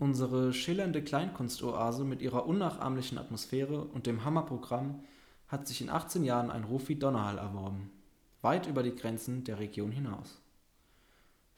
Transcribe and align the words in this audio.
Unsere 0.00 0.54
schillernde 0.54 1.04
Kleinkunstoase 1.04 2.04
mit 2.04 2.22
ihrer 2.22 2.46
unnachahmlichen 2.46 3.18
Atmosphäre 3.18 3.84
und 3.84 4.06
dem 4.06 4.24
Hammerprogramm 4.24 5.04
hat 5.46 5.68
sich 5.68 5.82
in 5.82 5.90
18 5.90 6.24
Jahren 6.24 6.50
einen 6.50 6.64
Ruf 6.64 6.88
wie 6.88 6.96
Donnerhall 6.96 7.36
erworben, 7.36 7.90
weit 8.40 8.66
über 8.66 8.82
die 8.82 8.96
Grenzen 8.96 9.44
der 9.44 9.58
Region 9.58 9.92
hinaus. 9.92 10.40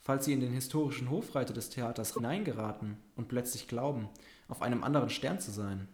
Falls 0.00 0.24
Sie 0.24 0.32
in 0.32 0.40
den 0.40 0.52
historischen 0.52 1.08
Hofreiter 1.08 1.54
des 1.54 1.70
Theaters 1.70 2.14
hineingeraten 2.14 2.96
und 3.14 3.28
plötzlich 3.28 3.68
glauben, 3.68 4.08
auf 4.48 4.60
einem 4.60 4.82
anderen 4.82 5.10
Stern 5.10 5.38
zu 5.38 5.52
sein, 5.52 5.86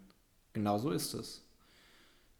genau 0.54 0.78
so 0.78 0.90
ist 0.90 1.12
es. 1.12 1.44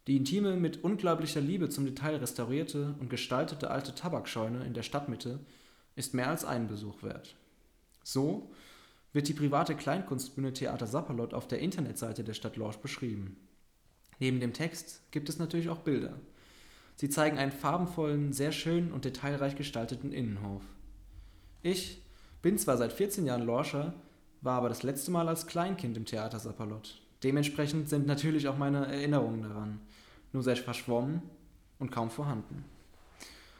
Die 0.07 0.17
intime, 0.17 0.55
mit 0.57 0.83
unglaublicher 0.83 1.39
Liebe 1.39 1.69
zum 1.69 1.85
Detail 1.85 2.15
restaurierte 2.15 2.95
und 2.99 3.11
gestaltete 3.11 3.69
alte 3.69 3.93
Tabakscheune 3.93 4.65
in 4.65 4.73
der 4.73 4.81
Stadtmitte 4.81 5.39
ist 5.95 6.15
mehr 6.15 6.29
als 6.29 6.45
einen 6.45 6.67
Besuch 6.67 7.03
wert. 7.03 7.35
So 8.03 8.49
wird 9.13 9.27
die 9.27 9.33
private 9.33 9.75
Kleinkunstbühne 9.75 10.53
Theater 10.53 10.87
Sapperlot 10.87 11.33
auf 11.33 11.47
der 11.47 11.59
Internetseite 11.59 12.23
der 12.23 12.33
Stadt 12.33 12.57
Lorsch 12.57 12.77
beschrieben. 12.77 13.37
Neben 14.19 14.39
dem 14.39 14.53
Text 14.53 15.01
gibt 15.11 15.29
es 15.29 15.39
natürlich 15.39 15.69
auch 15.69 15.79
Bilder. 15.79 16.19
Sie 16.95 17.09
zeigen 17.09 17.37
einen 17.37 17.51
farbenvollen, 17.51 18.33
sehr 18.33 18.51
schönen 18.51 18.91
und 18.91 19.05
detailreich 19.05 19.55
gestalteten 19.55 20.11
Innenhof. 20.11 20.63
Ich 21.61 22.01
bin 22.41 22.57
zwar 22.57 22.77
seit 22.77 22.93
14 22.93 23.25
Jahren 23.25 23.45
Lorscher, 23.45 23.93
war 24.41 24.57
aber 24.57 24.69
das 24.69 24.83
letzte 24.83 25.11
Mal 25.11 25.27
als 25.27 25.47
Kleinkind 25.47 25.97
im 25.97 26.05
Theater 26.05 26.39
Sapperlot. 26.39 27.01
Dementsprechend 27.23 27.89
sind 27.89 28.07
natürlich 28.07 28.47
auch 28.47 28.57
meine 28.57 28.85
Erinnerungen 28.87 29.41
daran, 29.41 29.79
nur 30.31 30.43
sehr 30.43 30.55
verschwommen 30.55 31.21
und 31.79 31.91
kaum 31.91 32.09
vorhanden. 32.09 32.63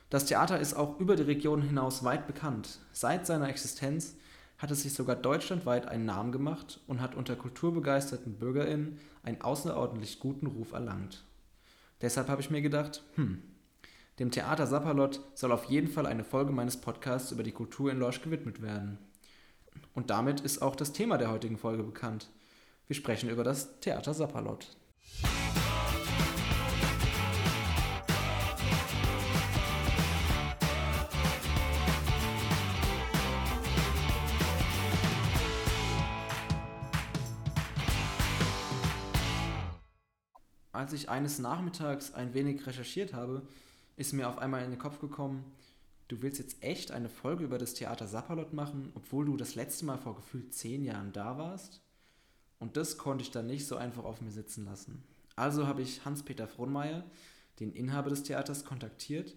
Das 0.10 0.26
Theater 0.26 0.60
ist 0.60 0.74
auch 0.74 1.00
über 1.00 1.16
die 1.16 1.24
Region 1.24 1.62
hinaus 1.62 2.04
weit 2.04 2.26
bekannt. 2.26 2.80
Seit 2.92 3.28
seiner 3.28 3.50
Existenz 3.50 4.16
hat 4.60 4.72
es 4.72 4.84
sich 4.84 4.94
sogar 4.94 5.16
deutschlandweit 5.16 5.88
einen 5.88 6.06
Namen 6.06 6.32
gemacht 6.32 6.82
und 6.86 7.02
hat 7.02 7.16
unter 7.16 7.36
kulturbegeisterten 7.36 8.38
BürgerInnen 8.38 9.00
einen 9.24 9.42
außerordentlich 9.42 10.20
guten 10.20 10.48
Ruf 10.48 10.74
erlangt. 10.74 11.24
Deshalb 12.02 12.28
habe 12.28 12.42
ich 12.42 12.50
mir 12.50 12.62
gedacht, 12.62 13.04
hm, 13.16 13.42
dem 14.20 14.32
Theater 14.32 14.68
Sapperlot 14.68 15.22
soll 15.34 15.54
auf 15.54 15.66
jeden 15.66 15.88
Fall 15.88 16.06
eine 16.06 16.26
Folge 16.26 16.52
meines 16.52 16.78
Podcasts 16.78 17.32
über 17.32 17.44
die 17.44 17.54
Kultur 17.54 17.90
in 17.90 18.00
Lorsch 18.00 18.22
gewidmet 18.22 18.62
werden. 18.62 18.98
Und 19.94 20.10
damit 20.10 20.42
ist 20.42 20.62
auch 20.62 20.76
das 20.76 20.92
Thema 20.92 21.18
der 21.18 21.32
heutigen 21.32 21.58
Folge 21.58 21.84
bekannt. 21.84 22.30
Wir 22.88 22.98
sprechen 22.98 23.30
über 23.30 23.46
das 23.46 23.80
Theater 23.80 24.14
Sapperlot. 24.14 24.76
Als 40.80 40.94
ich 40.94 41.10
eines 41.10 41.40
Nachmittags 41.40 42.14
ein 42.14 42.34
wenig 42.34 42.66
recherchiert 42.66 43.14
habe, 43.14 43.42
ist 43.98 44.14
mir 44.14 44.30
auf 44.30 44.38
einmal 44.38 44.64
in 44.64 44.70
den 44.70 44.80
Kopf 44.80 45.02
gekommen, 45.02 45.44
du 46.08 46.22
willst 46.22 46.40
jetzt 46.40 46.64
echt 46.64 46.92
eine 46.92 47.10
Folge 47.10 47.44
über 47.44 47.58
das 47.58 47.74
Theater 47.74 48.08
Sapperlot 48.08 48.54
machen, 48.54 48.94
obwohl 48.96 49.26
du 49.26 49.36
das 49.36 49.56
letzte 49.56 49.84
Mal 49.84 49.98
vor 49.98 50.16
gefühlt 50.16 50.54
zehn 50.54 50.86
Jahren 50.86 51.12
da 51.12 51.38
warst? 51.38 51.82
Und 52.60 52.78
das 52.78 52.98
konnte 52.98 53.24
ich 53.24 53.32
dann 53.32 53.46
nicht 53.46 53.68
so 53.68 53.76
einfach 53.76 54.06
auf 54.06 54.22
mir 54.22 54.32
sitzen 54.32 54.64
lassen. 54.64 55.04
Also 55.36 55.68
habe 55.68 55.82
ich 55.82 56.06
Hans-Peter 56.06 56.48
Frohnmeier, 56.48 57.04
den 57.60 57.74
Inhaber 57.74 58.10
des 58.10 58.24
Theaters, 58.24 58.64
kontaktiert, 58.64 59.36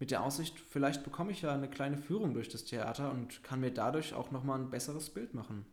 mit 0.00 0.10
der 0.10 0.24
Aussicht, 0.24 0.58
vielleicht 0.58 1.04
bekomme 1.04 1.30
ich 1.30 1.42
ja 1.42 1.54
eine 1.54 1.70
kleine 1.70 1.98
Führung 1.98 2.34
durch 2.34 2.48
das 2.48 2.64
Theater 2.64 3.12
und 3.12 3.44
kann 3.44 3.60
mir 3.60 3.70
dadurch 3.70 4.12
auch 4.12 4.32
nochmal 4.32 4.58
ein 4.58 4.70
besseres 4.70 5.08
Bild 5.10 5.34
machen. 5.34 5.66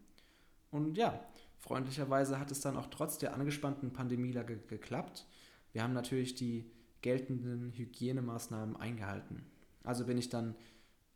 Und 0.70 0.96
ja, 0.96 1.20
freundlicherweise 1.60 2.40
hat 2.40 2.52
es 2.52 2.62
dann 2.62 2.78
auch 2.78 2.88
trotz 2.88 3.18
der 3.18 3.34
angespannten 3.34 3.94
Pandemielage 3.94 4.58
geklappt. 4.58 5.26
Wir 5.72 5.84
haben 5.84 5.94
natürlich 5.94 6.36
die 6.36 6.72
geltenden 7.02 7.72
Hygienemaßnahmen 7.74 8.76
eingehalten. 8.76 9.46
Also 9.84 10.06
bin 10.06 10.18
ich 10.18 10.30
dann 10.30 10.56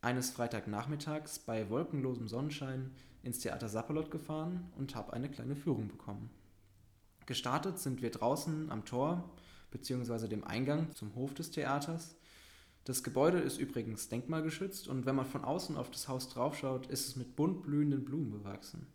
eines 0.01 0.31
Freitagnachmittags 0.31 1.39
bei 1.39 1.69
wolkenlosem 1.69 2.27
Sonnenschein 2.27 2.91
ins 3.23 3.39
Theater 3.39 3.69
Sapperlot 3.69 4.09
gefahren 4.09 4.71
und 4.77 4.95
habe 4.95 5.13
eine 5.13 5.29
kleine 5.29 5.55
Führung 5.55 5.87
bekommen. 5.87 6.29
Gestartet 7.25 7.79
sind 7.79 8.01
wir 8.01 8.09
draußen 8.09 8.71
am 8.71 8.85
Tor 8.85 9.29
bzw. 9.69 10.27
dem 10.27 10.43
Eingang 10.43 10.93
zum 10.95 11.15
Hof 11.15 11.33
des 11.33 11.51
Theaters. 11.51 12.15
Das 12.83 13.03
Gebäude 13.03 13.37
ist 13.37 13.59
übrigens 13.59 14.09
denkmalgeschützt 14.09 14.87
und 14.87 15.05
wenn 15.05 15.15
man 15.15 15.27
von 15.27 15.43
außen 15.43 15.77
auf 15.77 15.91
das 15.91 16.07
Haus 16.07 16.29
draufschaut, 16.29 16.87
ist 16.87 17.07
es 17.07 17.15
mit 17.15 17.35
bunt 17.35 17.61
blühenden 17.61 18.03
Blumen 18.03 18.31
bewachsen. 18.31 18.87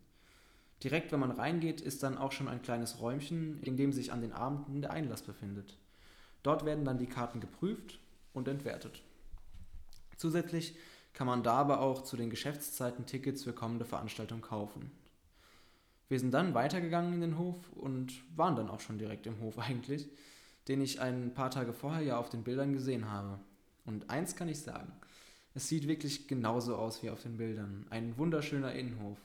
Direkt, 0.83 1.11
wenn 1.11 1.19
man 1.19 1.31
reingeht, 1.31 1.81
ist 1.81 2.03
dann 2.03 2.17
auch 2.17 2.31
schon 2.31 2.47
ein 2.47 2.61
kleines 2.61 2.99
Räumchen, 2.99 3.61
in 3.63 3.77
dem 3.77 3.91
sich 3.91 4.11
an 4.11 4.21
den 4.21 4.33
Abenden 4.33 4.81
der 4.81 4.91
Einlass 4.91 5.23
befindet. 5.23 5.77
Dort 6.43 6.65
werden 6.65 6.85
dann 6.85 6.99
die 6.99 7.07
Karten 7.07 7.39
geprüft 7.39 7.99
und 8.33 8.47
entwertet. 8.47 9.01
Zusätzlich 10.17 10.75
kann 11.13 11.27
man 11.27 11.41
da 11.41 11.55
aber 11.55 11.81
auch 11.81 12.03
zu 12.03 12.15
den 12.15 12.29
Geschäftszeiten 12.29 13.07
Tickets 13.07 13.43
für 13.43 13.53
kommende 13.53 13.85
Veranstaltungen 13.85 14.43
kaufen. 14.43 14.91
Wir 16.09 16.19
sind 16.19 16.31
dann 16.31 16.53
weitergegangen 16.53 17.13
in 17.13 17.21
den 17.21 17.37
Hof 17.37 17.57
und 17.73 18.13
waren 18.35 18.55
dann 18.55 18.69
auch 18.69 18.79
schon 18.79 18.99
direkt 18.99 19.25
im 19.25 19.39
Hof 19.41 19.57
eigentlich, 19.59 20.07
den 20.67 20.81
ich 20.81 21.01
ein 21.01 21.33
paar 21.33 21.49
Tage 21.49 21.73
vorher 21.73 22.03
ja 22.03 22.17
auf 22.17 22.29
den 22.29 22.43
Bildern 22.43 22.73
gesehen 22.73 23.09
habe. 23.09 23.39
Und 23.85 24.09
eins 24.09 24.35
kann 24.35 24.47
ich 24.47 24.59
sagen, 24.59 24.91
es 25.55 25.67
sieht 25.67 25.87
wirklich 25.87 26.27
genauso 26.27 26.75
aus 26.75 27.01
wie 27.01 27.09
auf 27.09 27.23
den 27.23 27.37
Bildern. 27.37 27.87
Ein 27.89 28.17
wunderschöner 28.17 28.73
Innenhof. 28.73 29.17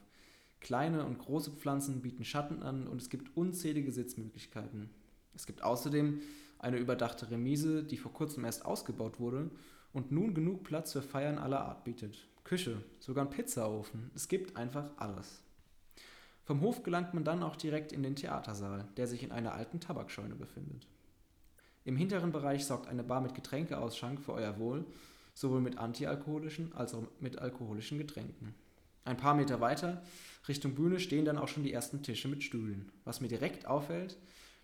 Kleine 0.63 1.05
und 1.05 1.19
große 1.19 1.51
Pflanzen 1.51 2.03
bieten 2.03 2.25
Schatten 2.25 2.63
an 2.63 2.87
und 2.87 3.03
es 3.03 3.11
gibt 3.11 3.37
unzählige 3.37 3.91
Sitzmöglichkeiten. 3.91 4.91
Es 5.35 5.47
gibt 5.47 5.65
außerdem 5.65 6.21
eine 6.61 6.79
überdachte 6.79 7.31
Remise, 7.31 7.83
die 7.83 7.97
vor 7.97 8.13
kurzem 8.13 8.45
erst 8.45 8.65
ausgebaut 8.65 9.19
wurde 9.19 9.51
und 9.93 10.13
nun 10.13 10.35
genug 10.35 10.63
Platz 10.63 10.93
für 10.93 11.03
Feiern 11.03 11.39
aller 11.39 11.65
Art 11.65 11.83
bietet. 11.83 12.29
Küche, 12.45 12.81
sogar 13.01 13.25
ein 13.25 13.31
Pizzaofen. 13.31 14.13
Es 14.15 14.29
gibt 14.29 14.57
einfach 14.57 14.91
alles. 14.99 15.43
Vom 16.45 16.61
Hof 16.61 16.85
gelangt 16.85 17.13
man 17.13 17.25
dann 17.25 17.43
auch 17.43 17.57
direkt 17.57 17.93
in 17.93 18.05
den 18.05 18.15
Theatersaal, 18.15 18.87
der 18.97 19.09
sich 19.09 19.25
in 19.25 19.33
einer 19.33 19.55
alten 19.55 19.81
Tabakscheune 19.81 20.37
befindet. 20.37 20.87
Im 21.85 21.97
hinteren 21.97 22.31
Bereich 22.31 22.65
sorgt 22.65 22.87
eine 22.87 23.03
Bar 23.03 23.21
mit 23.21 23.35
Getränkeausschank 23.35 24.21
für 24.21 24.33
euer 24.33 24.59
Wohl, 24.61 24.87
sowohl 25.35 25.61
mit 25.61 25.79
antialkoholischen 25.79 26.73
als 26.75 26.95
auch 26.95 27.03
mit 27.19 27.39
alkoholischen 27.39 27.99
Getränken. 27.99 28.55
Ein 29.05 29.17
paar 29.17 29.35
Meter 29.35 29.61
weiter, 29.61 30.03
Richtung 30.49 30.75
Bühne, 30.75 31.01
stehen 31.01 31.25
dann 31.25 31.39
auch 31.39 31.49
schon 31.49 31.65
die 31.65 31.73
ersten 31.73 32.03
Tische 32.03 32.29
mit 32.29 32.43
Stühlen. 32.43 32.91
Was 33.05 33.21
mir 33.21 33.29
direkt 33.29 33.67
auffällt, 33.67 34.19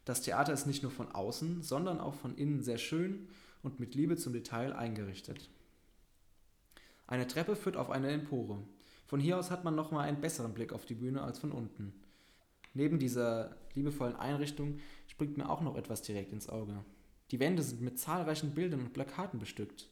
das 0.04 0.22
Theater 0.22 0.52
ist 0.52 0.66
nicht 0.66 0.82
nur 0.82 0.92
von 0.92 1.10
außen, 1.10 1.62
sondern 1.62 2.00
auch 2.00 2.14
von 2.14 2.36
innen 2.36 2.62
sehr 2.62 2.78
schön 2.78 3.28
und 3.62 3.80
mit 3.80 3.94
Liebe 3.94 4.16
zum 4.16 4.32
Detail 4.32 4.72
eingerichtet. 4.72 5.50
Eine 7.06 7.26
Treppe 7.26 7.56
führt 7.56 7.76
auf 7.76 7.90
eine 7.90 8.10
Empore. 8.10 8.62
Von 9.06 9.20
hier 9.20 9.38
aus 9.38 9.50
hat 9.50 9.64
man 9.64 9.74
nochmal 9.74 10.06
einen 10.06 10.20
besseren 10.20 10.54
Blick 10.54 10.72
auf 10.72 10.86
die 10.86 10.94
Bühne 10.94 11.22
als 11.22 11.38
von 11.38 11.52
unten. 11.52 11.92
Neben 12.74 12.98
dieser 12.98 13.56
liebevollen 13.74 14.16
Einrichtung 14.16 14.78
springt 15.08 15.36
mir 15.36 15.48
auch 15.48 15.62
noch 15.62 15.76
etwas 15.76 16.02
direkt 16.02 16.32
ins 16.32 16.48
Auge. 16.48 16.84
Die 17.30 17.40
Wände 17.40 17.62
sind 17.62 17.80
mit 17.80 17.98
zahlreichen 17.98 18.54
Bildern 18.54 18.80
und 18.80 18.92
Plakaten 18.92 19.38
bestückt. 19.38 19.88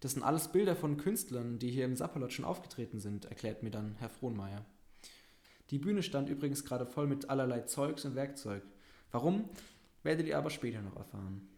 Das 0.00 0.12
sind 0.12 0.22
alles 0.22 0.48
Bilder 0.48 0.76
von 0.76 0.96
Künstlern, 0.96 1.58
die 1.58 1.70
hier 1.70 1.84
im 1.84 1.96
Sapperlot 1.96 2.32
schon 2.32 2.44
aufgetreten 2.44 3.00
sind, 3.00 3.24
erklärt 3.26 3.62
mir 3.62 3.70
dann 3.70 3.96
Herr 3.98 4.10
Frohnmeier. 4.10 4.64
Die 5.70 5.78
Bühne 5.78 6.02
stand 6.02 6.28
übrigens 6.28 6.64
gerade 6.64 6.86
voll 6.86 7.06
mit 7.06 7.30
allerlei 7.30 7.62
Zeugs 7.62 8.04
und 8.04 8.14
Werkzeug. 8.14 8.62
Warum, 9.10 9.48
werdet 10.02 10.26
ihr 10.26 10.38
aber 10.38 10.50
später 10.50 10.82
noch 10.82 10.96
erfahren. 10.96 11.48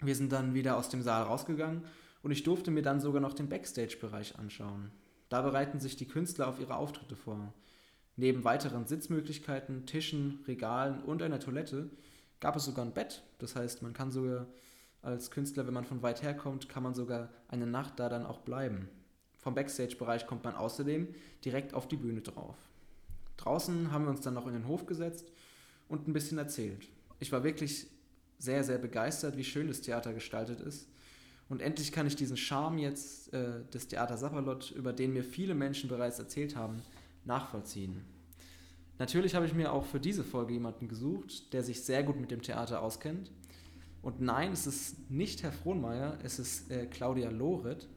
Wir 0.00 0.14
sind 0.14 0.32
dann 0.32 0.54
wieder 0.54 0.76
aus 0.76 0.88
dem 0.88 1.02
Saal 1.02 1.24
rausgegangen 1.24 1.84
und 2.22 2.30
ich 2.30 2.42
durfte 2.42 2.70
mir 2.70 2.82
dann 2.82 3.00
sogar 3.00 3.20
noch 3.20 3.34
den 3.34 3.48
Backstage-Bereich 3.48 4.38
anschauen. 4.38 4.90
Da 5.28 5.42
bereiten 5.42 5.80
sich 5.80 5.96
die 5.96 6.08
Künstler 6.08 6.48
auf 6.48 6.60
ihre 6.60 6.76
Auftritte 6.76 7.16
vor. 7.16 7.52
Neben 8.16 8.44
weiteren 8.44 8.86
Sitzmöglichkeiten, 8.86 9.86
Tischen, 9.86 10.40
Regalen 10.46 11.02
und 11.02 11.22
einer 11.22 11.40
Toilette 11.40 11.90
gab 12.38 12.56
es 12.56 12.64
sogar 12.64 12.84
ein 12.84 12.94
Bett. 12.94 13.22
Das 13.38 13.56
heißt, 13.56 13.82
man 13.82 13.92
kann 13.92 14.10
sogar 14.10 14.46
als 15.02 15.30
Künstler, 15.30 15.66
wenn 15.66 15.74
man 15.74 15.84
von 15.84 16.02
weit 16.02 16.22
her 16.22 16.34
kommt, 16.34 16.68
kann 16.68 16.82
man 16.82 16.94
sogar 16.94 17.30
eine 17.48 17.66
Nacht 17.66 17.98
da 17.98 18.08
dann 18.08 18.26
auch 18.26 18.40
bleiben. 18.40 18.88
Vom 19.38 19.54
Backstage-Bereich 19.54 20.26
kommt 20.26 20.44
man 20.44 20.54
außerdem 20.54 21.08
direkt 21.44 21.72
auf 21.72 21.88
die 21.88 21.96
Bühne 21.96 22.20
drauf. 22.20 22.56
Draußen 23.38 23.90
haben 23.90 24.04
wir 24.04 24.10
uns 24.10 24.20
dann 24.20 24.34
noch 24.34 24.46
in 24.46 24.52
den 24.52 24.68
Hof 24.68 24.84
gesetzt 24.84 25.32
und 25.88 26.06
ein 26.06 26.12
bisschen 26.12 26.36
erzählt. 26.36 26.88
Ich 27.18 27.32
war 27.32 27.42
wirklich 27.42 27.86
sehr, 28.38 28.64
sehr 28.64 28.78
begeistert, 28.78 29.36
wie 29.36 29.44
schön 29.44 29.68
das 29.68 29.80
Theater 29.80 30.12
gestaltet 30.12 30.60
ist. 30.60 30.88
Und 31.48 31.62
endlich 31.62 31.90
kann 31.90 32.06
ich 32.06 32.16
diesen 32.16 32.36
Charme 32.36 32.78
jetzt 32.78 33.32
äh, 33.32 33.64
des 33.72 33.88
Theater 33.88 34.16
Sapperlot, 34.16 34.70
über 34.72 34.92
den 34.92 35.12
mir 35.12 35.24
viele 35.24 35.54
Menschen 35.54 35.88
bereits 35.88 36.18
erzählt 36.18 36.54
haben, 36.54 36.82
nachvollziehen. 37.24 38.04
Natürlich 38.98 39.34
habe 39.34 39.46
ich 39.46 39.54
mir 39.54 39.72
auch 39.72 39.86
für 39.86 39.98
diese 39.98 40.22
Folge 40.22 40.52
jemanden 40.52 40.86
gesucht, 40.86 41.52
der 41.54 41.62
sich 41.62 41.82
sehr 41.82 42.02
gut 42.02 42.20
mit 42.20 42.30
dem 42.30 42.42
Theater 42.42 42.82
auskennt 42.82 43.32
und 44.02 44.20
nein, 44.20 44.52
es 44.52 44.66
ist 44.66 45.10
nicht 45.10 45.42
Herr 45.42 45.52
Frohnmeier, 45.52 46.18
es 46.22 46.38
ist 46.38 46.70
äh, 46.70 46.86
Claudia 46.86 47.30
Loret. 47.30 47.88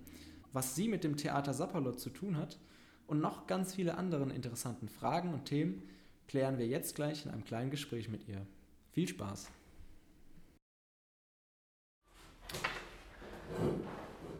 Was 0.51 0.75
sie 0.75 0.87
mit 0.87 1.03
dem 1.03 1.17
Theater 1.17 1.53
Sapperlot 1.53 1.99
zu 1.99 2.11
tun 2.11 2.37
hat, 2.37 2.59
und 3.07 3.19
noch 3.19 3.47
ganz 3.47 3.75
viele 3.75 3.97
anderen 3.97 4.31
interessanten 4.31 4.87
Fragen 4.87 5.33
und 5.33 5.45
Themen 5.45 5.83
klären 6.27 6.57
wir 6.57 6.67
jetzt 6.67 6.95
gleich 6.95 7.25
in 7.25 7.31
einem 7.31 7.43
kleinen 7.43 7.69
Gespräch 7.69 8.09
mit 8.09 8.27
ihr. 8.27 8.45
Viel 8.91 9.07
Spaß! 9.07 9.49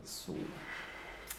So. 0.03 0.35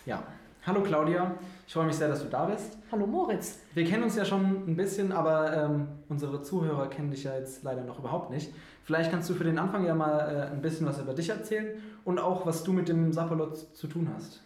Ja. 0.07 0.27
Hallo 0.67 0.83
Claudia, 0.83 1.37
ich 1.67 1.75
freue 1.75 1.85
mich 1.85 1.97
sehr, 1.97 2.09
dass 2.09 2.23
du 2.23 2.29
da 2.31 2.47
bist. 2.47 2.79
Hallo 2.91 3.07
Moritz. 3.07 3.59
Wir 3.75 3.85
kennen 3.85 4.03
uns 4.03 4.17
ja 4.17 4.25
schon 4.25 4.67
ein 4.67 4.77
bisschen, 4.77 5.13
aber 5.13 5.55
ähm, 5.55 5.89
unsere 6.09 6.41
Zuhörer 6.41 6.89
kennen 6.89 7.11
dich 7.11 7.25
ja 7.25 7.37
jetzt 7.37 7.63
leider 7.65 7.85
noch 7.85 7.99
überhaupt 7.99 8.31
nicht. 8.31 8.51
Vielleicht 8.83 9.11
kannst 9.11 9.29
du 9.29 9.35
für 9.35 9.45
den 9.45 9.59
Anfang 9.59 9.85
ja 9.85 9.95
mal 9.95 10.21
äh, 10.21 10.53
ein 10.55 10.63
bisschen 10.63 10.87
was 10.87 10.99
über 10.99 11.13
dich 11.13 11.29
erzählen 11.29 11.83
und 12.07 12.19
auch, 12.19 12.47
was 12.47 12.65
du 12.65 12.73
mit 12.73 12.89
dem 12.89 13.13
Sapperlot 13.13 13.77
zu 13.77 13.89
tun 13.89 14.09
hast. 14.17 14.43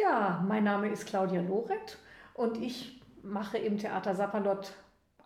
Ja, 0.00 0.44
mein 0.46 0.62
Name 0.62 0.90
ist 0.90 1.06
Claudia 1.06 1.40
Loret 1.40 1.98
und 2.34 2.56
ich 2.58 3.02
mache 3.24 3.58
im 3.58 3.78
Theater 3.78 4.14
Sapperlot 4.14 4.74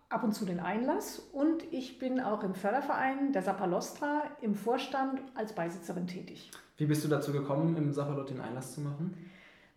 ab 0.08 0.24
und 0.24 0.32
zu 0.32 0.46
den 0.46 0.60
Einlass 0.60 1.18
und 1.18 1.62
ich 1.70 1.98
bin 1.98 2.20
auch 2.20 2.42
im 2.42 2.54
Förderverein 2.54 3.34
der 3.34 3.42
Sapperlostra 3.42 4.22
im 4.40 4.54
Vorstand 4.54 5.20
als 5.34 5.54
Beisitzerin 5.54 6.06
tätig. 6.06 6.50
Wie 6.78 6.86
bist 6.86 7.04
du 7.04 7.08
dazu 7.08 7.32
gekommen, 7.32 7.76
im 7.76 7.92
Sapperlot 7.92 8.30
den 8.30 8.40
Einlass 8.40 8.72
zu 8.72 8.80
machen? 8.80 9.14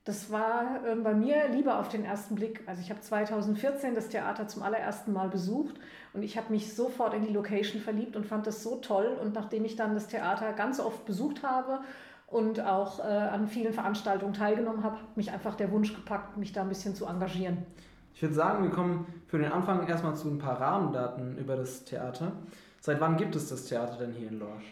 Das 0.05 0.31
war 0.31 0.85
äh, 0.85 0.95
bei 0.95 1.15
mir 1.15 1.49
lieber 1.49 1.79
auf 1.79 1.89
den 1.89 2.05
ersten 2.05 2.35
Blick. 2.35 2.61
Also 2.67 2.79
ich 2.79 2.91
habe 2.91 3.01
2014 3.01 3.95
das 3.95 4.07
Theater 4.07 4.47
zum 4.47 4.61
allerersten 4.61 5.11
Mal 5.11 5.29
besucht 5.29 5.75
und 6.13 6.21
ich 6.21 6.37
habe 6.37 6.53
mich 6.53 6.75
sofort 6.75 7.15
in 7.15 7.23
die 7.25 7.33
Location 7.33 7.81
verliebt 7.81 8.15
und 8.15 8.25
fand 8.25 8.45
das 8.45 8.61
so 8.61 8.75
toll. 8.75 9.17
Und 9.19 9.33
nachdem 9.33 9.65
ich 9.65 9.75
dann 9.75 9.95
das 9.95 10.07
Theater 10.07 10.53
ganz 10.53 10.79
oft 10.79 11.05
besucht 11.05 11.41
habe 11.41 11.79
und 12.27 12.61
auch 12.61 12.99
äh, 12.99 13.01
an 13.01 13.47
vielen 13.47 13.73
Veranstaltungen 13.73 14.33
teilgenommen 14.33 14.83
habe, 14.83 14.97
hat 14.97 15.17
mich 15.17 15.31
einfach 15.31 15.55
der 15.55 15.71
Wunsch 15.71 15.95
gepackt, 15.95 16.37
mich 16.37 16.53
da 16.53 16.61
ein 16.61 16.69
bisschen 16.69 16.93
zu 16.93 17.07
engagieren. 17.07 17.65
Ich 18.13 18.21
würde 18.21 18.35
sagen, 18.35 18.63
wir 18.63 18.69
kommen 18.69 19.07
für 19.25 19.39
den 19.39 19.51
Anfang 19.51 19.87
erstmal 19.87 20.15
zu 20.15 20.29
ein 20.29 20.37
paar 20.37 20.61
Rahmendaten 20.61 21.35
über 21.39 21.55
das 21.55 21.83
Theater. 21.83 22.31
Seit 22.79 23.01
wann 23.01 23.17
gibt 23.17 23.35
es 23.35 23.49
das 23.49 23.65
Theater 23.65 23.97
denn 23.97 24.13
hier 24.13 24.27
in 24.27 24.37
Lorsch? 24.37 24.71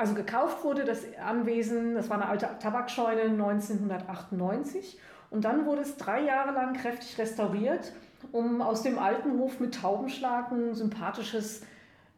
Also 0.00 0.14
gekauft 0.14 0.64
wurde 0.64 0.86
das 0.86 1.00
Anwesen, 1.22 1.94
das 1.94 2.08
war 2.08 2.16
eine 2.16 2.26
alte 2.26 2.48
Tabakscheune 2.58 3.20
1998 3.24 4.98
und 5.28 5.44
dann 5.44 5.66
wurde 5.66 5.82
es 5.82 5.98
drei 5.98 6.22
Jahre 6.24 6.52
lang 6.54 6.72
kräftig 6.72 7.18
restauriert, 7.18 7.92
um 8.32 8.62
aus 8.62 8.82
dem 8.82 8.98
alten 8.98 9.38
Hof 9.38 9.60
mit 9.60 9.74
Taubenschlag 9.74 10.52
ein 10.52 10.74
sympathisches, 10.74 11.66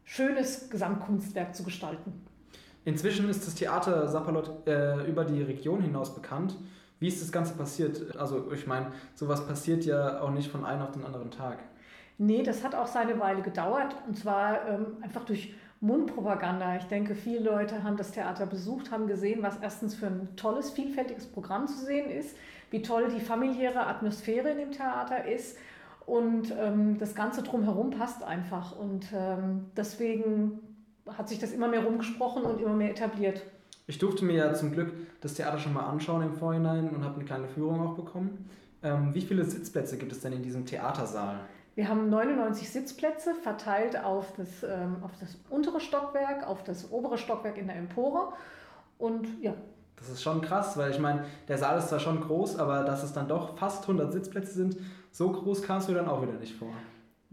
schönes 0.05 0.69
Gesamtkunstwerk 0.69 1.53
zu 1.53 1.63
gestalten. 1.63 2.25
Inzwischen 2.85 3.27
ist 3.27 3.45
das 3.45 3.55
Theater 3.55 4.07
Sapperlot 4.07 4.65
äh, 4.65 5.05
über 5.05 5.25
die 5.25 5.41
Region 5.43 5.81
hinaus 5.81 6.15
bekannt. 6.15 6.55
Wie 7.01 7.09
ist 7.09 7.21
das 7.21 7.33
Ganze 7.33 7.53
passiert? 7.55 8.15
Also 8.15 8.49
ich 8.53 8.65
meine, 8.65 8.93
sowas 9.13 9.45
passiert 9.45 9.83
ja 9.83 10.21
auch 10.21 10.31
nicht 10.31 10.49
von 10.49 10.63
einem 10.63 10.83
auf 10.83 10.91
den 10.91 11.03
anderen 11.03 11.31
Tag. 11.31 11.59
Nee, 12.17 12.43
das 12.43 12.63
hat 12.63 12.75
auch 12.75 12.87
seine 12.87 13.19
Weile 13.19 13.41
gedauert 13.41 13.93
und 14.07 14.17
zwar 14.17 14.69
ähm, 14.69 14.85
einfach 15.01 15.25
durch 15.25 15.53
Mundpropaganda. 15.83 16.77
Ich 16.77 16.85
denke, 16.85 17.13
viele 17.13 17.41
Leute 17.41 17.83
haben 17.83 17.97
das 17.97 18.11
Theater 18.11 18.45
besucht, 18.45 18.89
haben 18.89 19.05
gesehen, 19.05 19.43
was 19.43 19.57
erstens 19.61 19.95
für 19.95 20.07
ein 20.07 20.29
tolles, 20.37 20.71
vielfältiges 20.71 21.27
Programm 21.27 21.67
zu 21.67 21.85
sehen 21.85 22.09
ist, 22.09 22.37
wie 22.71 22.81
toll 22.81 23.09
die 23.13 23.19
familiäre 23.19 23.85
Atmosphäre 23.85 24.49
in 24.51 24.57
dem 24.57 24.71
Theater 24.71 25.25
ist 25.25 25.57
und 26.05 26.53
ähm, 26.57 26.97
das 26.99 27.15
Ganze 27.15 27.43
drumherum 27.43 27.91
passt 27.91 28.23
einfach. 28.23 28.77
Und 28.77 29.07
ähm, 29.13 29.65
deswegen 29.75 30.59
hat 31.17 31.29
sich 31.29 31.39
das 31.39 31.51
immer 31.51 31.67
mehr 31.67 31.83
rumgesprochen 31.83 32.43
und 32.43 32.61
immer 32.61 32.73
mehr 32.73 32.91
etabliert. 32.91 33.43
Ich 33.85 33.97
durfte 33.97 34.23
mir 34.23 34.35
ja 34.35 34.53
zum 34.53 34.71
Glück 34.71 34.93
das 35.19 35.33
Theater 35.33 35.59
schon 35.59 35.73
mal 35.73 35.85
anschauen 35.85 36.23
im 36.23 36.33
Vorhinein 36.33 36.89
und 36.89 37.03
habe 37.03 37.15
eine 37.15 37.25
kleine 37.25 37.47
Führung 37.47 37.81
auch 37.81 37.95
bekommen. 37.95 38.49
Ähm, 38.81 39.13
wie 39.13 39.21
viele 39.21 39.43
Sitzplätze 39.43 39.97
gibt 39.97 40.11
es 40.11 40.21
denn 40.21 40.33
in 40.33 40.43
diesem 40.43 40.65
Theatersaal? 40.65 41.41
Wir 41.75 41.89
haben 41.89 42.09
99 42.09 42.69
Sitzplätze 42.69 43.33
verteilt 43.33 43.97
auf 43.97 44.33
das, 44.37 44.63
ähm, 44.63 44.97
auf 45.01 45.11
das 45.19 45.37
untere 45.49 45.79
Stockwerk, 45.79 46.47
auf 46.47 46.63
das 46.63 46.91
obere 46.91 47.17
Stockwerk 47.17 47.57
in 47.57 47.67
der 47.67 47.75
Empore. 47.77 48.33
Und 48.99 49.27
ja. 49.41 49.53
Das 49.95 50.09
ist 50.09 50.21
schon 50.21 50.41
krass, 50.41 50.77
weil 50.77 50.91
ich 50.91 50.99
meine, 50.99 51.25
der 51.47 51.57
Saal 51.57 51.79
ist 51.79 51.89
zwar 51.89 51.99
schon 51.99 52.21
groß, 52.21 52.59
aber 52.59 52.83
dass 52.83 53.03
es 53.03 53.13
dann 53.13 53.27
doch 53.27 53.57
fast 53.57 53.83
100 53.83 54.11
Sitzplätze 54.11 54.53
sind, 54.53 54.77
so 55.11 55.31
groß 55.31 55.63
kam 55.63 55.79
es 55.79 55.87
mir 55.87 55.95
dann 55.95 56.07
auch 56.07 56.21
wieder 56.21 56.33
nicht 56.33 56.55
vor. 56.55 56.73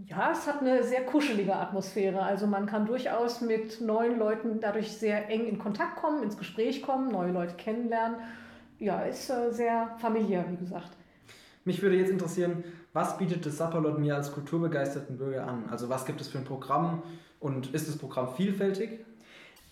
Ja, 0.06 0.30
es 0.32 0.46
hat 0.46 0.60
eine 0.60 0.82
sehr 0.84 1.04
kuschelige 1.04 1.54
Atmosphäre. 1.54 2.22
Also 2.22 2.46
man 2.46 2.64
kann 2.64 2.86
durchaus 2.86 3.42
mit 3.42 3.80
neuen 3.82 4.18
Leuten 4.18 4.60
dadurch 4.60 4.92
sehr 4.92 5.28
eng 5.28 5.46
in 5.46 5.58
Kontakt 5.58 5.96
kommen, 5.96 6.22
ins 6.22 6.38
Gespräch 6.38 6.82
kommen, 6.82 7.10
neue 7.10 7.32
Leute 7.32 7.54
kennenlernen. 7.56 8.16
Ja, 8.78 9.02
ist 9.02 9.28
äh, 9.28 9.52
sehr 9.52 9.94
familiär, 9.98 10.46
wie 10.48 10.56
gesagt. 10.56 10.90
Mich 11.66 11.82
würde 11.82 11.96
jetzt 11.96 12.10
interessieren, 12.10 12.64
was 12.92 13.18
bietet 13.18 13.46
das 13.46 13.56
Sapperlot 13.56 13.98
mir 13.98 14.16
als 14.16 14.32
kulturbegeisterten 14.32 15.16
Bürger 15.16 15.46
an? 15.46 15.64
Also 15.70 15.88
was 15.88 16.04
gibt 16.04 16.20
es 16.20 16.28
für 16.28 16.38
ein 16.38 16.44
Programm 16.44 17.02
und 17.38 17.72
ist 17.72 17.88
das 17.88 17.96
Programm 17.96 18.34
vielfältig? 18.34 19.00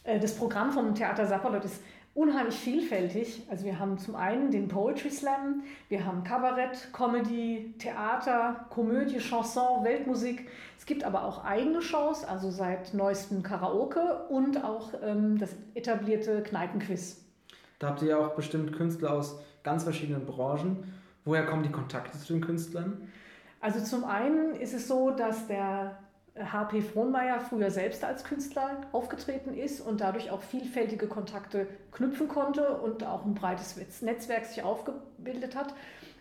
Äh, 0.05 0.21
das 0.21 0.37
Programm 0.37 0.73
vom 0.73 0.95
Theater 0.95 1.27
Sapperlot 1.27 1.65
ist 1.65 1.83
unheimlich 2.15 2.57
vielfältig. 2.57 3.43
Also 3.49 3.65
wir 3.65 3.79
haben 3.79 3.99
zum 3.99 4.17
einen 4.17 4.51
den 4.51 4.67
Poetry 4.69 5.11
Slam, 5.11 5.63
wir 5.89 6.05
haben 6.05 6.25
Kabarett, 6.25 6.93
Comedy, 6.93 7.75
Theater, 7.79 8.67
Komödie, 8.71 9.19
Chanson, 9.19 9.85
Weltmusik. 9.85 10.49
Es 10.77 10.87
gibt 10.87 11.05
aber 11.05 11.25
auch 11.25 11.45
eigene 11.45 11.81
Shows, 11.81 12.25
also 12.25 12.51
seit 12.51 12.93
neuestem 12.95 13.43
Karaoke 13.43 14.27
und 14.31 14.65
auch 14.65 14.91
ähm, 15.03 15.39
das 15.39 15.51
etablierte 15.75 16.43
Kneipenquiz. 16.43 17.25
Da 17.79 17.89
habt 17.89 18.03
ihr 18.03 18.09
ja 18.09 18.19
auch 18.19 18.35
bestimmt 18.35 18.73
Künstler 18.73 19.13
aus 19.13 19.39
ganz 19.63 19.85
verschiedenen 19.85 20.27
Branchen. 20.27 20.93
Woher 21.29 21.45
kommen 21.45 21.63
die 21.63 21.71
Kontakte 21.71 22.19
zu 22.19 22.33
den 22.33 22.41
Künstlern? 22.41 23.07
Also 23.61 23.81
zum 23.81 24.07
einen 24.07 24.55
ist 24.55 24.73
es 24.73 24.89
so, 24.89 25.11
dass 25.11 25.47
der 25.47 25.99
H.P. 26.41 26.81
Frohnmeier 26.81 27.39
früher 27.41 27.71
selbst 27.71 28.03
als 28.03 28.25
Künstler 28.25 28.81
aufgetreten 28.93 29.53
ist 29.53 29.83
und 29.83 30.01
dadurch 30.01 30.31
auch 30.31 30.41
vielfältige 30.41 31.07
Kontakte 31.07 31.67
knüpfen 31.93 32.29
konnte 32.29 32.79
und 32.79 33.05
auch 33.05 33.27
ein 33.27 33.35
breites 33.35 33.77
Netzwerk 34.01 34.47
sich 34.47 34.63
aufgebildet 34.63 35.55
hat. 35.55 35.75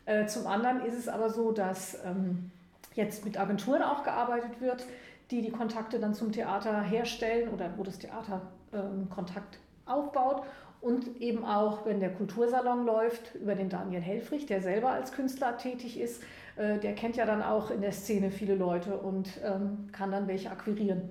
Äh, 0.05 0.25
zum 0.25 0.45
anderen 0.45 0.81
ist 0.81 0.97
es 0.97 1.07
aber 1.07 1.29
so, 1.29 1.53
dass 1.53 1.97
ähm, 2.03 2.51
jetzt 2.93 3.23
mit 3.23 3.39
Agenturen 3.39 3.83
auch 3.83 4.03
gearbeitet 4.03 4.59
wird, 4.59 4.85
die 5.31 5.41
die 5.41 5.51
Kontakte 5.51 6.01
dann 6.01 6.15
zum 6.15 6.33
Theater 6.33 6.81
herstellen 6.81 7.47
oder 7.47 7.69
wo 7.77 7.83
das 7.83 7.97
Theater 7.97 8.41
ähm, 8.73 9.09
Kontakt 9.09 9.57
aufbaut 9.85 10.43
und 10.81 11.19
eben 11.21 11.43
auch, 11.43 11.85
wenn 11.85 11.99
der 11.99 12.13
Kultursalon 12.13 12.85
läuft, 12.85 13.35
über 13.35 13.55
den 13.55 13.69
Daniel 13.69 14.01
Helfrich, 14.01 14.45
der 14.45 14.61
selber 14.61 14.91
als 14.91 15.11
Künstler 15.11 15.57
tätig 15.57 15.99
ist. 15.99 16.21
Äh, 16.55 16.79
der 16.79 16.93
kennt 16.95 17.15
ja 17.15 17.25
dann 17.25 17.41
auch 17.41 17.71
in 17.71 17.81
der 17.81 17.91
Szene 17.91 18.31
viele 18.31 18.55
Leute 18.55 18.97
und 18.97 19.29
ähm, 19.43 19.89
kann 19.91 20.11
dann 20.11 20.27
welche 20.27 20.51
akquirieren. 20.51 21.09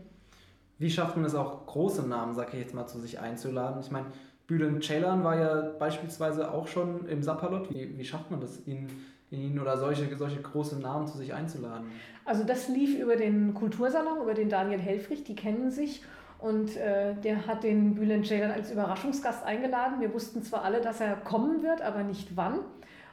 Wie 0.79 0.91
schafft 0.91 1.17
man 1.17 1.25
es 1.25 1.35
auch, 1.35 1.67
große 1.67 2.07
Namen, 2.07 2.35
sag 2.35 2.53
ich 2.53 2.61
jetzt 2.61 2.75
mal, 2.75 2.87
zu 2.87 2.99
sich 2.99 3.19
einzuladen? 3.19 3.81
Ich 3.81 3.91
meine, 3.91 4.07
Bülent 4.47 4.85
Ceylan 4.85 5.25
war 5.25 5.39
ja 5.39 5.73
beispielsweise 5.79 6.53
auch 6.53 6.69
schon 6.69 7.07
im 7.09 7.23
Sapperlot. 7.23 7.71
Wie, 7.71 7.99
wie 7.99 8.05
schafft 8.05 8.31
man 8.31 8.41
das, 8.41 8.67
ihn, 8.67 8.89
ihn 9.31 9.59
oder 9.59 9.79
solche, 9.79 10.15
solche 10.17 10.41
große 10.41 10.79
Namen 10.79 11.07
zu 11.07 11.19
sich 11.19 11.33
einzuladen? 11.33 11.87
Also 12.25 12.45
das 12.45 12.69
lief 12.69 12.99
über 12.99 13.17
den 13.17 13.55
Kultursalon, 13.55 14.23
über 14.23 14.35
den 14.35 14.49
Daniel 14.49 14.79
Helfrich, 14.79 15.25
die 15.25 15.35
kennen 15.35 15.71
sich 15.71 16.03
und 16.39 16.77
äh, 16.77 17.15
der 17.15 17.47
hat 17.47 17.63
den 17.63 17.95
Bülent 17.95 18.27
Ceylan 18.27 18.51
als 18.51 18.71
Überraschungsgast 18.71 19.45
eingeladen. 19.45 20.01
Wir 20.01 20.13
wussten 20.13 20.43
zwar 20.43 20.63
alle, 20.63 20.81
dass 20.81 21.01
er 21.01 21.17
kommen 21.17 21.63
wird, 21.63 21.81
aber 21.81 22.03
nicht 22.03 22.37
wann. 22.37 22.61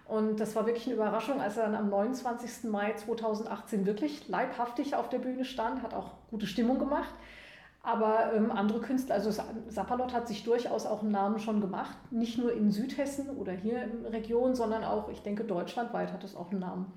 Und 0.05 0.39
das 0.39 0.55
war 0.55 0.65
wirklich 0.65 0.85
eine 0.87 0.95
Überraschung, 0.95 1.39
als 1.39 1.57
er 1.57 1.63
dann 1.63 1.75
am 1.75 1.89
29. 1.89 2.69
Mai 2.69 2.93
2018 2.93 3.85
wirklich 3.85 4.27
leibhaftig 4.27 4.95
auf 4.95 5.09
der 5.09 5.19
Bühne 5.19 5.45
stand, 5.45 5.81
hat 5.81 5.93
auch 5.93 6.11
gute 6.29 6.45
Stimmung 6.45 6.77
gemacht. 6.77 7.13
Aber 7.81 8.31
ähm, 8.33 8.51
andere 8.51 8.79
Künstler, 8.79 9.15
also 9.15 9.29
Sapperlot 9.67 10.13
hat 10.13 10.27
sich 10.27 10.43
durchaus 10.45 10.85
auch 10.85 11.01
einen 11.01 11.11
Namen 11.11 11.39
schon 11.39 11.59
gemacht, 11.59 11.97
nicht 12.11 12.37
nur 12.37 12.53
in 12.53 12.71
Südhessen 12.71 13.29
oder 13.31 13.51
hier 13.51 13.83
in 13.83 14.03
der 14.03 14.13
Region, 14.13 14.55
sondern 14.55 14.85
auch, 14.85 15.09
ich 15.09 15.21
denke, 15.21 15.43
deutschlandweit 15.43 16.13
hat 16.13 16.23
es 16.23 16.35
auch 16.35 16.51
einen 16.51 16.61
Namen. 16.61 16.93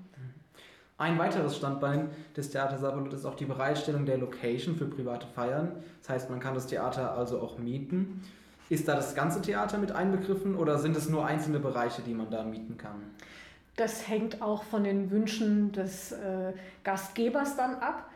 Ein 0.99 1.19
weiteres 1.19 1.55
Standbein 1.55 2.09
des 2.35 2.49
Theater 2.49 2.79
Sapperlot 2.79 3.13
ist 3.13 3.25
auch 3.25 3.35
die 3.35 3.45
Bereitstellung 3.45 4.07
der 4.07 4.17
Location 4.17 4.75
für 4.75 4.85
private 4.85 5.27
Feiern. 5.27 5.83
Das 6.01 6.09
heißt, 6.09 6.29
man 6.31 6.39
kann 6.39 6.55
das 6.55 6.65
Theater 6.65 7.13
also 7.13 7.39
auch 7.39 7.59
mieten. 7.59 8.23
Ist 8.69 8.87
da 8.87 8.95
das 8.95 9.13
ganze 9.13 9.41
Theater 9.43 9.77
mit 9.77 9.91
einbegriffen 9.91 10.55
oder 10.55 10.79
sind 10.79 10.97
es 10.97 11.07
nur 11.07 11.25
einzelne 11.25 11.59
Bereiche, 11.59 12.01
die 12.01 12.15
man 12.15 12.31
da 12.31 12.43
mieten 12.43 12.77
kann? 12.77 13.11
Das 13.75 14.07
hängt 14.07 14.41
auch 14.41 14.63
von 14.63 14.83
den 14.83 15.11
Wünschen 15.11 15.71
des 15.71 16.13
äh, 16.13 16.53
Gastgebers 16.83 17.55
dann 17.55 17.75
ab 17.75 18.09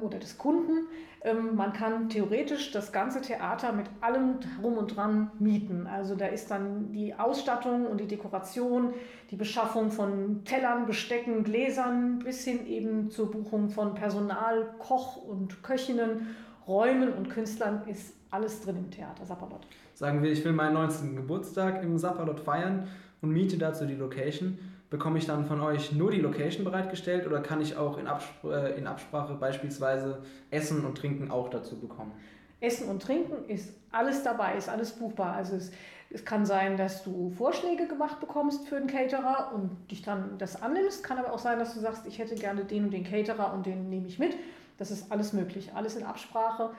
oder 0.00 0.18
des 0.18 0.38
Kunden. 0.38 0.86
Ähm, 1.24 1.54
man 1.54 1.72
kann 1.72 2.08
theoretisch 2.08 2.72
das 2.72 2.92
ganze 2.92 3.20
Theater 3.20 3.72
mit 3.72 3.86
allem 4.00 4.40
drum 4.40 4.76
und 4.76 4.96
dran 4.96 5.30
mieten. 5.38 5.86
Also 5.86 6.16
da 6.16 6.26
ist 6.26 6.50
dann 6.50 6.92
die 6.92 7.14
Ausstattung 7.14 7.86
und 7.86 8.00
die 8.00 8.08
Dekoration, 8.08 8.92
die 9.30 9.36
Beschaffung 9.36 9.90
von 9.90 10.44
Tellern, 10.44 10.86
Bestecken, 10.86 11.44
Gläsern 11.44 12.20
bis 12.20 12.44
hin 12.44 12.66
eben 12.66 13.10
zur 13.10 13.30
Buchung 13.30 13.70
von 13.70 13.94
Personal, 13.94 14.74
Koch 14.78 15.16
und 15.16 15.62
Köchinnen, 15.62 16.34
Räumen 16.66 17.12
und 17.12 17.30
Künstlern 17.30 17.82
ist 17.86 18.14
alles 18.30 18.62
drin 18.62 18.76
im 18.76 18.90
Theater 18.90 19.24
Sapperlot. 19.24 19.66
Sagen 19.94 20.22
wir, 20.22 20.32
ich 20.32 20.44
will 20.44 20.52
meinen 20.52 20.74
19. 20.74 21.16
Geburtstag 21.16 21.82
im 21.82 21.98
Sapperlot 21.98 22.40
feiern 22.40 22.88
und 23.20 23.30
miete 23.30 23.58
dazu 23.58 23.84
die 23.84 23.94
Location. 23.94 24.58
Bekomme 24.92 25.18
ich 25.18 25.24
dann 25.24 25.46
von 25.46 25.62
euch 25.62 25.92
nur 25.92 26.10
die 26.10 26.20
Location 26.20 26.64
bereitgestellt 26.64 27.26
oder 27.26 27.40
kann 27.40 27.62
ich 27.62 27.76
auch 27.78 27.96
in, 27.96 28.06
Abspr 28.06 28.52
äh, 28.52 28.78
in 28.78 28.86
Absprache 28.86 29.32
beispielsweise 29.34 30.22
Essen 30.50 30.84
und 30.84 30.98
Trinken 30.98 31.30
auch 31.30 31.48
dazu 31.48 31.80
bekommen? 31.80 32.12
Essen 32.60 32.88
und 32.88 33.02
Trinken 33.02 33.48
ist 33.48 33.74
alles 33.90 34.22
dabei, 34.22 34.54
ist 34.54 34.68
alles 34.68 34.92
buchbar. 34.92 35.34
Also 35.34 35.56
es, 35.56 35.72
es 36.10 36.26
kann 36.26 36.44
sein, 36.44 36.76
dass 36.76 37.02
du 37.04 37.30
Vorschläge 37.30 37.88
gemacht 37.88 38.20
bekommst 38.20 38.68
für 38.68 38.76
einen 38.76 38.86
Caterer 38.86 39.52
und 39.54 39.90
dich 39.90 40.02
dann 40.02 40.36
das 40.36 40.60
annimmst. 40.60 41.02
Kann 41.02 41.16
aber 41.16 41.32
auch 41.32 41.38
sein, 41.38 41.58
dass 41.58 41.72
du 41.72 41.80
sagst, 41.80 42.06
ich 42.06 42.18
hätte 42.18 42.34
gerne 42.34 42.66
den 42.66 42.84
und 42.84 42.90
den 42.90 43.04
Caterer 43.04 43.54
und 43.54 43.64
den 43.64 43.88
nehme 43.88 44.06
ich 44.06 44.18
mit. 44.18 44.36
Das 44.76 44.90
ist 44.90 45.10
alles 45.10 45.32
möglich, 45.32 45.70
alles 45.74 45.96
in 45.96 46.04
Absprache. 46.04 46.70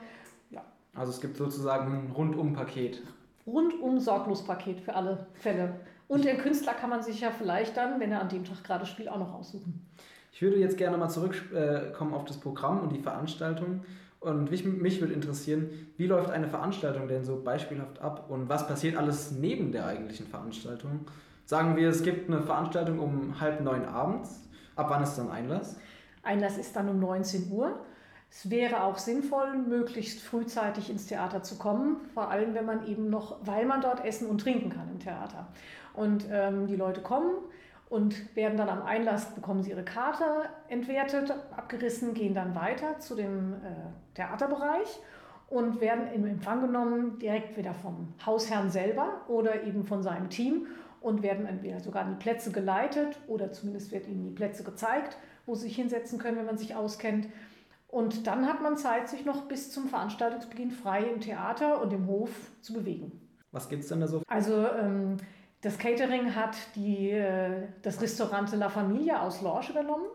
Ja. 0.50 0.62
Also 0.94 1.10
es 1.10 1.20
gibt 1.20 1.36
sozusagen 1.36 1.92
ein 1.92 2.12
Rundum-Paket. 2.12 3.02
Rundum-Sorglos-Paket 3.44 4.80
für 4.80 4.94
alle 4.94 5.26
Fälle. 5.34 5.74
Und 6.08 6.24
den 6.24 6.38
Künstler 6.38 6.74
kann 6.74 6.90
man 6.90 7.02
sich 7.02 7.20
ja 7.20 7.30
vielleicht 7.30 7.76
dann, 7.76 7.98
wenn 8.00 8.12
er 8.12 8.20
an 8.20 8.28
dem 8.28 8.44
Tag 8.44 8.62
gerade 8.62 8.86
spielt, 8.86 9.08
auch 9.08 9.18
noch 9.18 9.32
aussuchen. 9.32 9.86
Ich 10.32 10.42
würde 10.42 10.56
jetzt 10.56 10.76
gerne 10.76 10.96
mal 10.96 11.08
zurückkommen 11.08 12.12
auf 12.12 12.24
das 12.24 12.38
Programm 12.38 12.80
und 12.80 12.92
die 12.92 13.00
Veranstaltung. 13.00 13.84
Und 14.20 14.50
mich, 14.50 14.64
mich 14.64 15.00
würde 15.00 15.12
interessieren, 15.12 15.68
wie 15.96 16.06
läuft 16.06 16.30
eine 16.30 16.48
Veranstaltung 16.48 17.08
denn 17.08 17.24
so 17.24 17.42
beispielhaft 17.42 18.00
ab 18.00 18.30
und 18.30 18.48
was 18.48 18.66
passiert 18.66 18.96
alles 18.96 19.32
neben 19.32 19.70
der 19.70 19.86
eigentlichen 19.86 20.26
Veranstaltung? 20.26 21.06
Sagen 21.44 21.76
wir, 21.76 21.90
es 21.90 22.02
gibt 22.02 22.30
eine 22.30 22.42
Veranstaltung 22.42 22.98
um 22.98 23.38
halb 23.38 23.60
neun 23.60 23.84
abends. 23.84 24.48
Ab 24.76 24.86
wann 24.88 25.02
ist 25.02 25.16
dann 25.16 25.30
Einlass? 25.30 25.76
Einlass 26.22 26.56
ist 26.56 26.74
dann 26.74 26.88
um 26.88 26.98
19 27.00 27.50
Uhr. 27.50 27.84
Es 28.36 28.50
wäre 28.50 28.82
auch 28.82 28.98
sinnvoll, 28.98 29.56
möglichst 29.58 30.20
frühzeitig 30.20 30.90
ins 30.90 31.06
Theater 31.06 31.44
zu 31.44 31.56
kommen, 31.56 32.00
vor 32.14 32.32
allem 32.32 32.52
wenn 32.54 32.66
man 32.66 32.84
eben 32.88 33.08
noch, 33.08 33.36
weil 33.46 33.64
man 33.64 33.80
dort 33.80 34.04
essen 34.04 34.26
und 34.28 34.40
trinken 34.40 34.70
kann 34.70 34.88
im 34.90 34.98
Theater. 34.98 35.46
Und 35.94 36.26
ähm, 36.28 36.66
die 36.66 36.74
Leute 36.74 37.00
kommen 37.00 37.30
und 37.88 38.34
werden 38.34 38.58
dann 38.58 38.68
am 38.68 38.82
Einlass, 38.82 39.32
bekommen 39.36 39.62
sie 39.62 39.70
ihre 39.70 39.84
Karte 39.84 40.24
entwertet, 40.66 41.32
abgerissen, 41.56 42.12
gehen 42.12 42.34
dann 42.34 42.56
weiter 42.56 42.98
zu 42.98 43.14
dem 43.14 43.52
äh, 43.52 43.56
Theaterbereich 44.14 44.98
und 45.48 45.80
werden 45.80 46.12
im 46.12 46.26
Empfang 46.26 46.60
genommen, 46.60 47.20
direkt 47.20 47.56
wieder 47.56 47.72
vom 47.72 48.14
Hausherrn 48.26 48.68
selber 48.68 49.20
oder 49.28 49.62
eben 49.62 49.84
von 49.84 50.02
seinem 50.02 50.28
Team 50.28 50.66
und 51.00 51.22
werden 51.22 51.46
entweder 51.46 51.78
sogar 51.78 52.02
an 52.02 52.16
die 52.18 52.22
Plätze 52.22 52.50
geleitet 52.50 53.16
oder 53.28 53.52
zumindest 53.52 53.92
wird 53.92 54.08
ihnen 54.08 54.24
die 54.24 54.34
Plätze 54.34 54.64
gezeigt, 54.64 55.18
wo 55.46 55.54
sie 55.54 55.68
sich 55.68 55.76
hinsetzen 55.76 56.18
können, 56.18 56.38
wenn 56.38 56.46
man 56.46 56.58
sich 56.58 56.74
auskennt. 56.74 57.28
Und 57.94 58.26
dann 58.26 58.48
hat 58.48 58.60
man 58.60 58.76
Zeit, 58.76 59.08
sich 59.08 59.24
noch 59.24 59.42
bis 59.42 59.70
zum 59.70 59.86
Veranstaltungsbeginn 59.86 60.72
frei 60.72 61.04
im 61.04 61.20
Theater 61.20 61.80
und 61.80 61.92
im 61.92 62.08
Hof 62.08 62.30
zu 62.60 62.72
bewegen. 62.72 63.12
Was 63.52 63.68
gibt 63.68 63.84
es 63.84 63.88
denn 63.88 64.00
da 64.00 64.08
so? 64.08 64.20
Also 64.26 64.66
ähm, 64.66 65.18
das 65.60 65.78
Catering 65.78 66.34
hat 66.34 66.56
die, 66.74 67.12
äh, 67.12 67.68
das 67.82 68.02
Restaurant 68.02 68.50
La 68.56 68.68
Familia 68.68 69.22
aus 69.22 69.42
Lorsch 69.42 69.70
übernommen. 69.70 70.06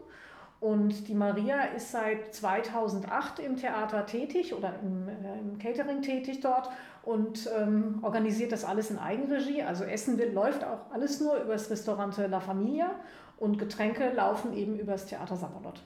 Und 0.60 1.08
die 1.08 1.14
Maria 1.14 1.62
ist 1.74 1.94
seit 1.94 2.36
2008 2.36 3.40
im 3.40 3.56
Theater 3.56 4.06
tätig 4.06 4.54
oder 4.54 4.74
im, 4.84 5.08
äh, 5.08 5.40
im 5.40 5.58
Catering 5.58 6.02
tätig 6.02 6.42
dort 6.42 6.70
und 7.04 7.50
ähm, 7.58 8.00
organisiert 8.02 8.52
das 8.52 8.66
alles 8.66 8.92
in 8.92 9.00
Eigenregie. 9.00 9.64
Also 9.64 9.86
Essen 9.86 10.18
wird, 10.18 10.34
läuft 10.34 10.66
auch 10.66 10.92
alles 10.92 11.22
nur 11.22 11.38
über 11.38 11.54
das 11.54 11.70
Restaurant 11.70 12.18
La 12.18 12.42
Familia 12.42 12.92
und 13.38 13.58
Getränke 13.58 14.12
laufen 14.12 14.54
eben 14.54 14.78
über 14.78 14.92
das 14.92 15.06
Theater 15.06 15.38
Sapperlot. 15.38 15.82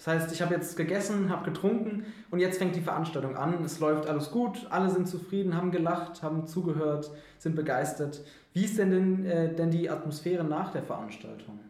Das 0.00 0.06
heißt, 0.06 0.32
ich 0.32 0.40
habe 0.40 0.54
jetzt 0.54 0.78
gegessen, 0.78 1.28
habe 1.28 1.44
getrunken 1.44 2.06
und 2.30 2.40
jetzt 2.40 2.56
fängt 2.56 2.74
die 2.74 2.80
Veranstaltung 2.80 3.36
an. 3.36 3.62
Es 3.62 3.80
läuft 3.80 4.08
alles 4.08 4.30
gut, 4.30 4.66
alle 4.70 4.88
sind 4.88 5.06
zufrieden, 5.06 5.54
haben 5.54 5.70
gelacht, 5.70 6.22
haben 6.22 6.46
zugehört, 6.46 7.10
sind 7.36 7.54
begeistert. 7.54 8.22
Wie 8.54 8.64
ist 8.64 8.78
denn, 8.78 8.90
denn, 8.92 9.26
äh, 9.26 9.54
denn 9.54 9.70
die 9.70 9.90
Atmosphäre 9.90 10.42
nach 10.42 10.72
der 10.72 10.84
Veranstaltung? 10.84 11.60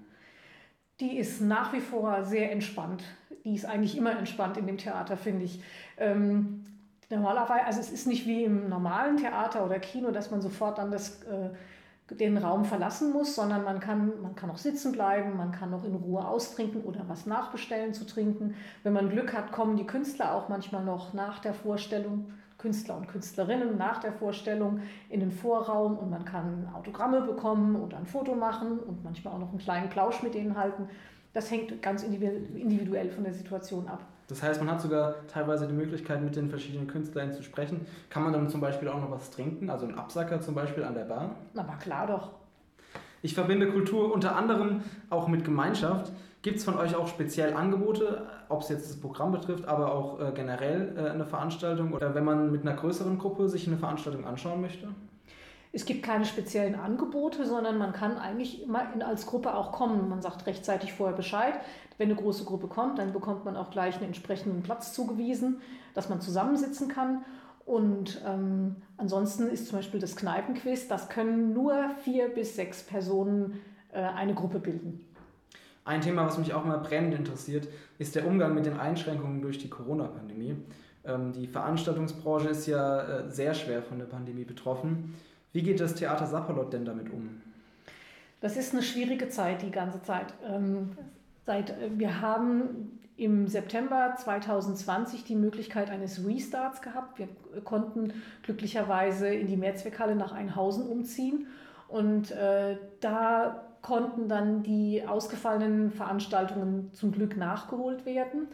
Die 1.00 1.18
ist 1.18 1.40
nach 1.40 1.72
wie 1.72 1.80
vor 1.80 2.22
sehr 2.22 2.52
entspannt. 2.52 3.02
Die 3.44 3.56
ist 3.56 3.64
eigentlich 3.64 3.98
immer 3.98 4.16
entspannt 4.16 4.56
in 4.58 4.68
dem 4.68 4.78
Theater, 4.78 5.16
finde 5.16 5.46
ich. 5.46 5.60
Ähm, 5.98 6.62
normalerweise, 7.10 7.64
also 7.64 7.80
es 7.80 7.90
ist 7.90 8.06
nicht 8.06 8.28
wie 8.28 8.44
im 8.44 8.68
normalen 8.68 9.16
Theater 9.16 9.66
oder 9.66 9.80
Kino, 9.80 10.12
dass 10.12 10.30
man 10.30 10.40
sofort 10.40 10.78
dann 10.78 10.92
das 10.92 11.24
äh, 11.24 11.50
den 12.18 12.38
Raum 12.38 12.64
verlassen 12.64 13.12
muss, 13.12 13.34
sondern 13.34 13.64
man 13.64 13.80
kann, 13.80 14.20
man 14.22 14.34
kann 14.34 14.50
auch 14.50 14.58
sitzen 14.58 14.92
bleiben, 14.92 15.36
man 15.36 15.52
kann 15.52 15.70
noch 15.70 15.84
in 15.84 15.94
Ruhe 15.94 16.26
austrinken 16.26 16.82
oder 16.82 17.04
was 17.08 17.26
nachbestellen 17.26 17.94
zu 17.94 18.06
trinken. 18.06 18.54
Wenn 18.82 18.92
man 18.92 19.10
Glück 19.10 19.32
hat, 19.32 19.52
kommen 19.52 19.76
die 19.76 19.86
Künstler 19.86 20.34
auch 20.34 20.48
manchmal 20.48 20.84
noch 20.84 21.12
nach 21.12 21.38
der 21.38 21.54
Vorstellung, 21.54 22.32
Künstler 22.58 22.96
und 22.96 23.08
Künstlerinnen 23.08 23.78
nach 23.78 24.00
der 24.00 24.12
Vorstellung 24.12 24.80
in 25.08 25.20
den 25.20 25.30
Vorraum 25.30 25.96
und 25.96 26.10
man 26.10 26.24
kann 26.24 26.68
Autogramme 26.74 27.22
bekommen 27.22 27.76
oder 27.76 27.96
ein 27.96 28.06
Foto 28.06 28.34
machen 28.34 28.78
und 28.78 29.02
manchmal 29.02 29.34
auch 29.34 29.38
noch 29.38 29.50
einen 29.50 29.58
kleinen 29.58 29.88
Plausch 29.88 30.22
mit 30.22 30.34
denen 30.34 30.56
halten. 30.56 30.88
Das 31.32 31.50
hängt 31.50 31.80
ganz 31.80 32.02
individuell 32.02 33.10
von 33.10 33.24
der 33.24 33.32
Situation 33.32 33.88
ab. 33.88 34.04
Das 34.30 34.42
heißt, 34.42 34.60
man 34.60 34.70
hat 34.70 34.80
sogar 34.80 35.26
teilweise 35.26 35.66
die 35.66 35.74
Möglichkeit, 35.74 36.22
mit 36.22 36.36
den 36.36 36.48
verschiedenen 36.48 36.86
Künstlern 36.86 37.32
zu 37.32 37.42
sprechen. 37.42 37.84
Kann 38.08 38.22
man 38.22 38.32
dann 38.32 38.48
zum 38.48 38.60
Beispiel 38.60 38.88
auch 38.88 39.00
noch 39.00 39.10
was 39.10 39.30
trinken, 39.30 39.68
also 39.68 39.86
einen 39.86 39.98
Absacker 39.98 40.40
zum 40.40 40.54
Beispiel 40.54 40.84
an 40.84 40.94
der 40.94 41.04
Bar? 41.04 41.34
Aber 41.56 41.74
klar 41.74 42.06
doch. 42.06 42.30
Ich 43.22 43.34
verbinde 43.34 43.68
Kultur 43.68 44.14
unter 44.14 44.36
anderem 44.36 44.82
auch 45.10 45.26
mit 45.26 45.44
Gemeinschaft. 45.44 46.12
Gibt 46.42 46.58
es 46.58 46.64
von 46.64 46.78
euch 46.78 46.94
auch 46.94 47.08
speziell 47.08 47.52
Angebote, 47.54 48.26
ob 48.48 48.62
es 48.62 48.68
jetzt 48.70 48.88
das 48.88 48.98
Programm 48.98 49.32
betrifft, 49.32 49.66
aber 49.66 49.92
auch 49.92 50.20
äh, 50.20 50.32
generell 50.32 50.94
äh, 50.96 51.10
eine 51.10 51.26
Veranstaltung 51.26 51.92
oder 51.92 52.14
wenn 52.14 52.24
man 52.24 52.50
mit 52.50 52.62
einer 52.62 52.74
größeren 52.74 53.18
Gruppe 53.18 53.48
sich 53.48 53.66
eine 53.66 53.76
Veranstaltung 53.76 54.24
anschauen 54.24 54.60
möchte? 54.60 54.88
Es 55.72 55.84
gibt 55.84 56.02
keine 56.02 56.24
speziellen 56.24 56.74
Angebote, 56.74 57.46
sondern 57.46 57.78
man 57.78 57.92
kann 57.92 58.18
eigentlich 58.18 58.62
immer 58.62 58.92
in, 58.92 59.02
als 59.02 59.26
Gruppe 59.26 59.54
auch 59.54 59.70
kommen. 59.70 60.08
Man 60.08 60.20
sagt 60.20 60.46
rechtzeitig 60.46 60.92
vorher 60.92 61.16
Bescheid. 61.16 61.54
Wenn 61.96 62.10
eine 62.10 62.20
große 62.20 62.44
Gruppe 62.44 62.66
kommt, 62.66 62.98
dann 62.98 63.12
bekommt 63.12 63.44
man 63.44 63.56
auch 63.56 63.70
gleich 63.70 63.96
einen 63.96 64.06
entsprechenden 64.06 64.62
Platz 64.62 64.92
zugewiesen, 64.92 65.60
dass 65.94 66.08
man 66.08 66.20
zusammensitzen 66.20 66.88
kann. 66.88 67.24
Und 67.66 68.20
ähm, 68.26 68.76
ansonsten 68.96 69.48
ist 69.48 69.68
zum 69.68 69.78
Beispiel 69.78 70.00
das 70.00 70.16
Kneipenquiz, 70.16 70.88
das 70.88 71.08
können 71.08 71.52
nur 71.52 71.90
vier 72.02 72.28
bis 72.28 72.56
sechs 72.56 72.82
Personen 72.82 73.60
äh, 73.92 74.00
eine 74.00 74.34
Gruppe 74.34 74.58
bilden. 74.58 75.04
Ein 75.84 76.00
Thema, 76.00 76.26
was 76.26 76.36
mich 76.38 76.52
auch 76.52 76.64
mal 76.64 76.78
brennend 76.78 77.14
interessiert, 77.14 77.68
ist 77.98 78.16
der 78.16 78.26
Umgang 78.26 78.54
mit 78.54 78.66
den 78.66 78.78
Einschränkungen 78.78 79.40
durch 79.40 79.58
die 79.58 79.70
Corona-Pandemie. 79.70 80.56
Ähm, 81.04 81.32
die 81.32 81.46
Veranstaltungsbranche 81.46 82.48
ist 82.48 82.66
ja 82.66 83.02
äh, 83.02 83.30
sehr 83.30 83.54
schwer 83.54 83.82
von 83.82 83.98
der 83.98 84.06
Pandemie 84.06 84.44
betroffen. 84.44 85.14
Wie 85.52 85.62
geht 85.62 85.80
das 85.80 85.94
Theater 85.94 86.26
Sapperlot 86.26 86.72
denn 86.72 86.84
damit 86.84 87.12
um? 87.12 87.40
Das 88.40 88.56
ist 88.56 88.72
eine 88.72 88.82
schwierige 88.82 89.28
Zeit, 89.28 89.62
die 89.62 89.70
ganze 89.70 90.02
Zeit. 90.02 90.32
Ähm, 90.48 90.92
seit, 91.44 91.70
äh, 91.70 91.90
wir 91.96 92.20
haben 92.20 92.98
im 93.16 93.48
September 93.48 94.14
2020 94.16 95.24
die 95.24 95.36
Möglichkeit 95.36 95.90
eines 95.90 96.26
Restarts 96.26 96.80
gehabt. 96.80 97.18
Wir 97.18 97.28
konnten 97.64 98.14
glücklicherweise 98.42 99.28
in 99.28 99.46
die 99.46 99.58
Mehrzweckhalle 99.58 100.16
nach 100.16 100.32
Einhausen 100.32 100.86
umziehen 100.86 101.46
und 101.88 102.30
äh, 102.30 102.78
da 103.00 103.66
konnten 103.82 104.28
dann 104.28 104.62
die 104.62 105.04
ausgefallenen 105.06 105.90
Veranstaltungen 105.90 106.90
zum 106.94 107.12
Glück 107.12 107.36
nachgeholt 107.36 108.06
werden. 108.06 108.48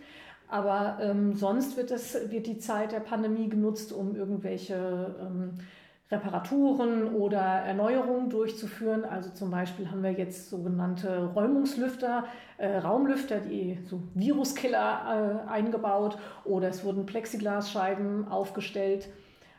Aber 0.48 0.98
ähm, 1.00 1.34
sonst 1.34 1.76
wird, 1.76 1.90
es, 1.90 2.30
wird 2.30 2.46
die 2.46 2.58
Zeit 2.58 2.92
der 2.92 3.00
Pandemie 3.00 3.48
genutzt, 3.48 3.92
um 3.92 4.16
irgendwelche 4.16 5.14
ähm, 5.20 5.54
Reparaturen 6.10 7.14
oder 7.14 7.40
Erneuerungen 7.40 8.30
durchzuführen. 8.30 9.04
Also 9.04 9.30
zum 9.30 9.50
Beispiel 9.50 9.90
haben 9.90 10.02
wir 10.04 10.12
jetzt 10.12 10.50
sogenannte 10.50 11.24
Räumungslüfter, 11.34 12.26
äh, 12.58 12.78
Raumlüfter, 12.78 13.40
die 13.40 13.78
so 13.84 14.00
Viruskiller 14.14 15.44
äh, 15.46 15.50
eingebaut 15.50 16.16
oder 16.44 16.68
es 16.68 16.84
wurden 16.84 17.06
Plexiglasscheiben 17.06 18.28
aufgestellt, 18.28 19.08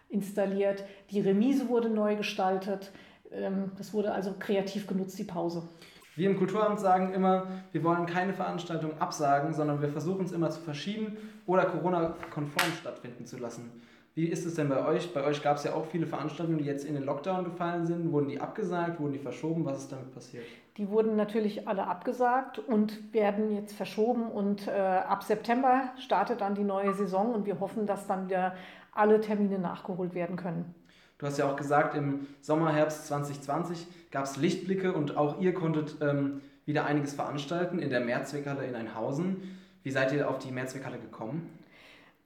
installiert. 0.10 0.86
Die 1.12 1.20
Remise 1.20 1.68
wurde 1.68 1.90
neu 1.90 2.16
gestaltet. 2.16 2.92
Ähm, 3.32 3.72
das 3.78 3.94
wurde 3.94 4.14
also 4.14 4.34
kreativ 4.40 4.88
genutzt, 4.88 5.20
die 5.20 5.26
Pause. 5.26 5.68
Wir 6.16 6.30
im 6.30 6.38
Kulturamt 6.38 6.80
sagen 6.80 7.14
immer, 7.14 7.46
wir 7.74 7.84
wollen 7.84 8.06
keine 8.06 8.34
Veranstaltung 8.34 9.00
absagen, 9.00 9.54
sondern 9.54 9.82
wir 9.82 9.90
versuchen 9.90 10.26
es 10.26 10.32
immer 10.32 10.50
zu 10.50 10.62
verschieben 10.62 11.18
oder 11.46 11.66
Corona-konform 11.66 12.72
stattfinden 12.80 13.26
zu 13.26 13.38
lassen. 13.38 13.70
Wie 14.18 14.26
ist 14.26 14.48
es 14.48 14.56
denn 14.56 14.68
bei 14.68 14.84
euch? 14.84 15.14
Bei 15.14 15.24
euch 15.24 15.44
gab 15.44 15.58
es 15.58 15.64
ja 15.64 15.76
auch 15.76 15.86
viele 15.86 16.08
Veranstaltungen, 16.08 16.58
die 16.58 16.64
jetzt 16.64 16.86
in 16.86 16.96
den 16.96 17.04
Lockdown 17.04 17.44
gefallen 17.44 17.86
sind. 17.86 18.12
Wurden 18.12 18.30
die 18.30 18.40
abgesagt? 18.40 19.00
Wurden 19.00 19.14
die 19.14 19.20
verschoben? 19.20 19.64
Was 19.64 19.78
ist 19.78 19.92
damit 19.92 20.12
passiert? 20.12 20.44
Die 20.78 20.90
wurden 20.90 21.16
natürlich 21.16 21.68
alle 21.68 21.86
abgesagt 21.86 22.58
und 22.58 23.14
werden 23.14 23.52
jetzt 23.52 23.76
verschoben. 23.76 24.24
Und 24.32 24.68
äh, 24.68 24.72
ab 24.72 25.22
September 25.22 25.92
startet 26.00 26.42
dann 26.42 26.56
die 26.56 26.64
neue 26.64 26.96
Saison 26.96 27.36
und 27.36 27.46
wir 27.46 27.60
hoffen, 27.60 27.86
dass 27.86 28.08
dann 28.08 28.28
wieder 28.28 28.56
alle 28.92 29.22
Termine 29.22 29.60
nachgeholt 29.60 30.16
werden 30.16 30.36
können. 30.36 30.74
Du 31.20 31.28
hast 31.28 31.38
ja 31.38 31.48
auch 31.48 31.56
gesagt, 31.56 31.94
im 31.96 32.26
Sommer, 32.42 32.74
Herbst 32.74 33.06
2020 33.06 33.86
gab 34.10 34.24
es 34.24 34.36
Lichtblicke 34.36 34.94
und 34.94 35.16
auch 35.16 35.40
ihr 35.40 35.54
konntet 35.54 35.98
ähm, 36.02 36.42
wieder 36.66 36.88
einiges 36.88 37.14
veranstalten 37.14 37.78
in 37.78 37.92
der 37.92 38.00
Mehrzweckhalle 38.00 38.66
in 38.66 38.74
Einhausen. 38.74 39.60
Wie 39.84 39.92
seid 39.92 40.12
ihr 40.12 40.28
auf 40.28 40.40
die 40.40 40.52
Mehrzweckhalle 40.52 40.98
gekommen? 40.98 41.52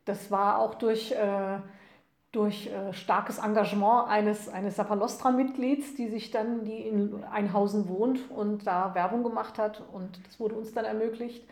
Das 0.06 0.32
war 0.32 0.58
auch 0.58 0.76
durch. 0.76 1.12
Äh, 1.12 1.60
durch 2.32 2.68
äh, 2.68 2.94
starkes 2.94 3.40
Engagement 3.40 4.08
eines, 4.08 4.48
eines 4.48 4.78
Sapalostra-Mitglieds, 4.78 5.96
die 5.96 6.08
sich 6.08 6.32
dann, 6.32 6.64
die 6.64 6.88
in 6.88 7.24
Einhausen 7.26 7.90
wohnt 7.90 8.20
und 8.32 8.66
da 8.66 8.96
Werbung 8.96 9.24
gemacht 9.24 9.58
hat 9.58 9.84
und 9.92 10.26
das 10.26 10.40
wurde 10.40 10.56
uns 10.56 10.72
dann 10.72 10.86
ermöglicht. 10.86 11.46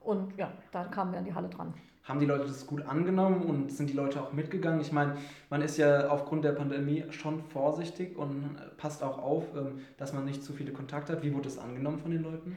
Und 0.00 0.36
ja, 0.36 0.52
da 0.72 0.84
kamen 0.84 1.12
wir 1.12 1.18
an 1.18 1.24
die 1.24 1.34
Halle 1.34 1.48
dran. 1.48 1.74
Haben 2.04 2.20
die 2.20 2.26
Leute 2.26 2.46
das 2.46 2.66
gut 2.66 2.82
angenommen 2.86 3.42
und 3.42 3.70
sind 3.70 3.90
die 3.90 3.94
Leute 3.94 4.22
auch 4.22 4.32
mitgegangen? 4.32 4.80
Ich 4.80 4.90
meine, 4.90 5.16
man 5.50 5.62
ist 5.62 5.76
ja 5.76 6.08
aufgrund 6.08 6.44
der 6.44 6.52
Pandemie 6.52 7.04
schon 7.10 7.42
vorsichtig 7.42 8.16
und 8.16 8.56
passt 8.78 9.02
auch 9.02 9.18
auf, 9.18 9.44
ähm, 9.54 9.80
dass 9.98 10.12
man 10.12 10.24
nicht 10.24 10.42
zu 10.42 10.52
viele 10.52 10.72
Kontakte 10.72 11.12
hat. 11.12 11.22
Wie 11.22 11.32
wurde 11.32 11.44
das 11.44 11.58
angenommen 11.58 11.98
von 11.98 12.10
den 12.10 12.22
Leuten? 12.22 12.56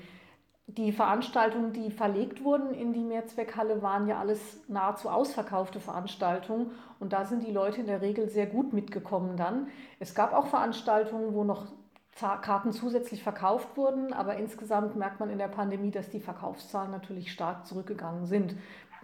Die 0.68 0.94
Veranstaltungen, 0.94 1.74
die 1.74 1.92
verlegt 1.92 2.44
wurden 2.44 2.74
in 2.74 2.94
die 2.94 3.04
Mehrzweckhalle, 3.04 3.82
waren 3.82 4.08
ja 4.08 4.20
alles 4.20 4.62
nahezu 4.70 5.10
ausverkaufte 5.10 5.82
Veranstaltungen 5.82 6.72
und 7.00 7.12
da 7.12 7.26
sind 7.26 7.46
die 7.46 7.52
Leute 7.52 7.82
in 7.82 7.88
der 7.88 8.02
Regel 8.02 8.30
sehr 8.30 8.48
gut 8.48 8.72
mitgekommen 8.72 9.36
dann. 9.36 9.68
Es 10.00 10.16
gab 10.16 10.34
auch 10.34 10.48
Veranstaltungen, 10.48 11.34
wo 11.34 11.44
noch 11.44 11.68
Karten 12.16 12.72
zusätzlich 12.72 13.24
verkauft 13.24 13.76
wurden, 13.76 14.14
aber 14.14 14.38
insgesamt 14.38 14.96
merkt 14.96 15.20
man 15.20 15.30
in 15.30 15.38
der 15.38 15.48
Pandemie, 15.50 15.92
dass 15.92 16.10
die 16.10 16.22
Verkaufszahlen 16.22 16.92
natürlich 16.92 17.32
stark 17.32 17.66
zurückgegangen 17.66 18.26
sind. 18.26 18.56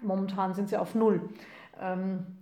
Momentan 0.01 0.54
sind 0.54 0.70
sie 0.70 0.78
auf 0.78 0.96
Null. 0.96 1.30
Ähm, 1.82 2.38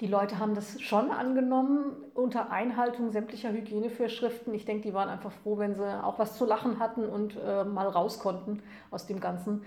die 0.00 0.06
Leute 0.06 0.38
haben 0.38 0.54
das 0.54 0.80
schon 0.80 1.10
angenommen 1.10 1.92
unter 2.14 2.50
Einhaltung 2.50 3.10
sämtlicher 3.10 3.52
Hygienevorschriften. 3.52 4.54
Ich 4.54 4.64
denke, 4.64 4.88
die 4.88 4.94
waren 4.94 5.08
einfach 5.08 5.32
froh, 5.32 5.58
wenn 5.58 5.74
sie 5.74 6.04
auch 6.04 6.18
was 6.18 6.38
zu 6.38 6.46
lachen 6.46 6.78
hatten 6.78 7.04
und 7.04 7.36
äh, 7.36 7.64
mal 7.64 7.88
raus 7.88 8.18
konnten 8.18 8.62
aus 8.90 9.06
dem 9.06 9.20
Ganzen. 9.20 9.62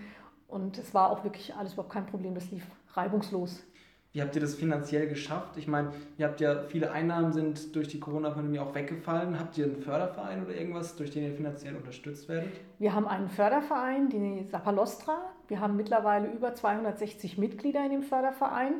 Und 0.47 0.77
es 0.77 0.93
war 0.93 1.11
auch 1.11 1.23
wirklich 1.23 1.55
alles 1.55 1.73
überhaupt 1.73 1.93
kein 1.93 2.05
Problem. 2.07 2.33
Das 2.33 2.49
lief 2.51 2.65
reibungslos. 2.93 3.63
Wie 4.11 4.21
habt 4.21 4.35
ihr 4.35 4.41
das 4.41 4.53
finanziell 4.53 5.07
geschafft? 5.07 5.57
Ich 5.57 5.67
meine, 5.67 5.91
ihr 6.19 6.27
habt 6.27 6.39
ja 6.39 6.63
viele 6.67 6.91
Einnahmen 6.91 7.33
sind 7.33 7.75
durch 7.75 7.87
die 7.87 7.99
Corona-Pandemie 7.99 8.59
auch 8.59 8.75
weggefallen. 8.75 9.39
Habt 9.39 9.57
ihr 9.57 9.65
einen 9.65 9.77
Förderverein 9.77 10.45
oder 10.45 10.55
irgendwas, 10.55 10.95
durch 10.95 11.09
den 11.09 11.23
ihr 11.23 11.33
finanziell 11.33 11.75
unterstützt 11.75 12.29
werdet? 12.29 12.51
Wir 12.77 12.93
haben 12.93 13.07
einen 13.07 13.27
Förderverein, 13.27 14.09
die 14.09 14.45
Sapalostra. 14.51 15.17
Wir 15.47 15.59
haben 15.59 15.75
mittlerweile 15.75 16.31
über 16.31 16.53
260 16.53 17.39
Mitglieder 17.39 17.83
in 17.83 17.89
dem 17.89 18.03
Förderverein 18.03 18.73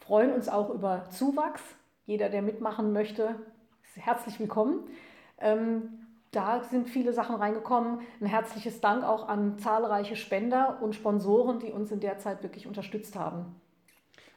freuen 0.00 0.32
uns 0.32 0.48
auch 0.48 0.70
über 0.70 1.04
Zuwachs. 1.10 1.62
Jeder, 2.06 2.28
der 2.28 2.42
mitmachen 2.42 2.92
möchte, 2.92 3.34
ist 3.82 3.96
herzlich 3.96 4.40
willkommen. 4.40 4.80
Ähm, 5.38 6.06
da 6.30 6.62
sind 6.62 6.88
viele 6.88 7.12
Sachen 7.12 7.36
reingekommen. 7.36 8.00
Ein 8.20 8.26
herzliches 8.26 8.80
Dank 8.80 9.04
auch 9.04 9.28
an 9.28 9.58
zahlreiche 9.58 10.16
Spender 10.16 10.78
und 10.82 10.94
Sponsoren, 10.94 11.58
die 11.58 11.72
uns 11.72 11.90
in 11.90 12.00
der 12.00 12.18
Zeit 12.18 12.42
wirklich 12.42 12.66
unterstützt 12.66 13.16
haben. 13.16 13.54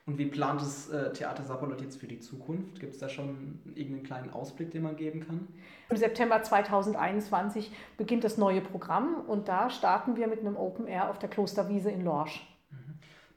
Und 0.08 0.18
wie 0.18 0.25
plant 0.25 0.62
das 0.62 0.89
äh, 0.89 1.13
Theater 1.13 1.44
Sapperlot 1.44 1.82
jetzt 1.82 2.00
für 2.00 2.08
die 2.08 2.20
Zukunft? 2.20 2.80
Gibt 2.80 2.94
es 2.94 3.00
da 3.00 3.08
schon 3.08 3.62
irgendeinen 3.75 4.03
kleinen 4.03 4.34
Ausblick, 4.34 4.72
den 4.72 4.82
man 4.82 4.96
geben 4.96 5.25
kann? 5.25 5.48
Im 5.89 5.98
September 5.98 6.41
2021 6.41 7.72
beginnt 7.98 8.24
das 8.24 8.38
neue 8.38 8.62
Programm 8.62 9.24
und 9.27 9.48
da 9.48 9.70
starten 9.70 10.15
wir 10.15 10.27
mit 10.27 10.39
einem 10.39 10.58
Open 10.58 10.88
Air 10.88 11.10
auf 11.10 11.20
der 11.20 11.30
Klosterwiese 11.30 11.91
in 11.91 12.03
Lorsch. 12.03 12.46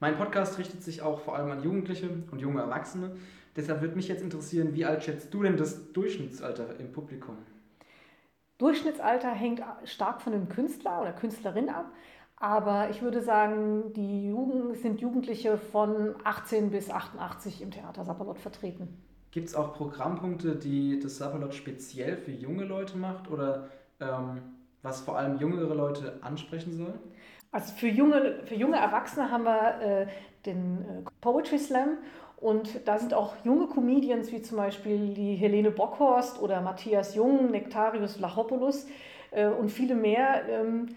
Mein 0.05 0.19
Podcast 0.19 0.59
richtet 0.59 0.83
sich 0.83 1.01
auch 1.01 1.21
vor 1.21 1.35
allem 1.35 1.51
an 1.51 1.63
Jugendliche 1.63 2.11
und 2.31 2.39
junge 2.39 2.61
Erwachsene. 2.61 3.17
Deshalb 3.57 3.81
würde 3.81 3.97
mich 3.97 4.07
jetzt 4.07 4.21
interessieren, 4.21 4.75
wie 4.75 4.85
alt 4.85 5.03
schätzt 5.03 5.33
du 5.33 5.43
denn 5.43 5.57
das 5.57 5.95
Durchschnittsalter 5.95 6.79
im 6.79 6.93
Publikum? 6.93 7.39
Durchschnittsalter 8.59 9.31
hängt 9.31 9.63
stark 9.85 10.21
von 10.21 10.35
dem 10.35 10.51
Künstler 10.51 11.01
oder 11.01 11.15
Künstlerin 11.15 11.71
ab. 11.71 11.91
Aber 12.37 12.91
ich 12.91 13.01
würde 13.01 13.23
sagen, 13.23 13.95
die 13.95 14.29
Jugend 14.29 14.77
sind 14.77 15.01
Jugendliche 15.01 15.57
von 15.57 16.15
18 16.23 16.71
bis 16.71 16.91
88 16.91 17.63
im 17.63 17.71
Theater 17.71 18.05
Sapperlot 18.05 18.39
vertreten. 18.39 19.03
Gibt 19.31 19.49
es 19.49 19.55
auch 19.55 19.73
Programmpunkte, 19.73 20.55
die 20.55 21.01
das 21.01 21.17
Sapperlot 21.17 21.55
speziell 21.55 22.19
für 22.19 22.33
junge 22.33 22.65
Leute 22.65 22.99
macht 22.99 23.31
oder 23.31 23.71
ähm, 24.01 24.43
was 24.83 25.01
vor 25.01 25.17
allem 25.17 25.39
jüngere 25.39 25.75
Leute 25.75 26.19
ansprechen 26.21 26.75
soll? 26.75 26.93
Also 27.55 27.73
für 27.73 27.87
junge, 27.87 28.41
für 28.47 28.57
junge 28.57 28.79
Erwachsene 28.79 29.31
haben 29.31 29.45
wir 29.45 29.81
äh, 29.81 30.07
den 30.45 30.83
äh, 30.83 31.11
Poetry 31.21 31.61
Slam 31.61 31.99
und 32.37 32.81
da 32.85 32.99
sind 32.99 33.15
auch 33.15 33.37
junge 33.45 33.69
Comedians 33.69 34.33
wie 34.33 34.43
zum 34.43 34.57
Beispiel 34.57 35.15
die 35.15 35.37
Helene 35.37 35.71
Bockhorst 35.71 36.43
oder 36.43 36.61
Matthias 36.63 37.15
Jung, 37.15 37.53
Nektarius 37.53 38.19
Lachopoulos 38.19 38.89
äh, 39.31 39.47
und 39.47 39.71
viele 39.71 39.95
mehr, 39.95 40.49
ähm, 40.49 40.97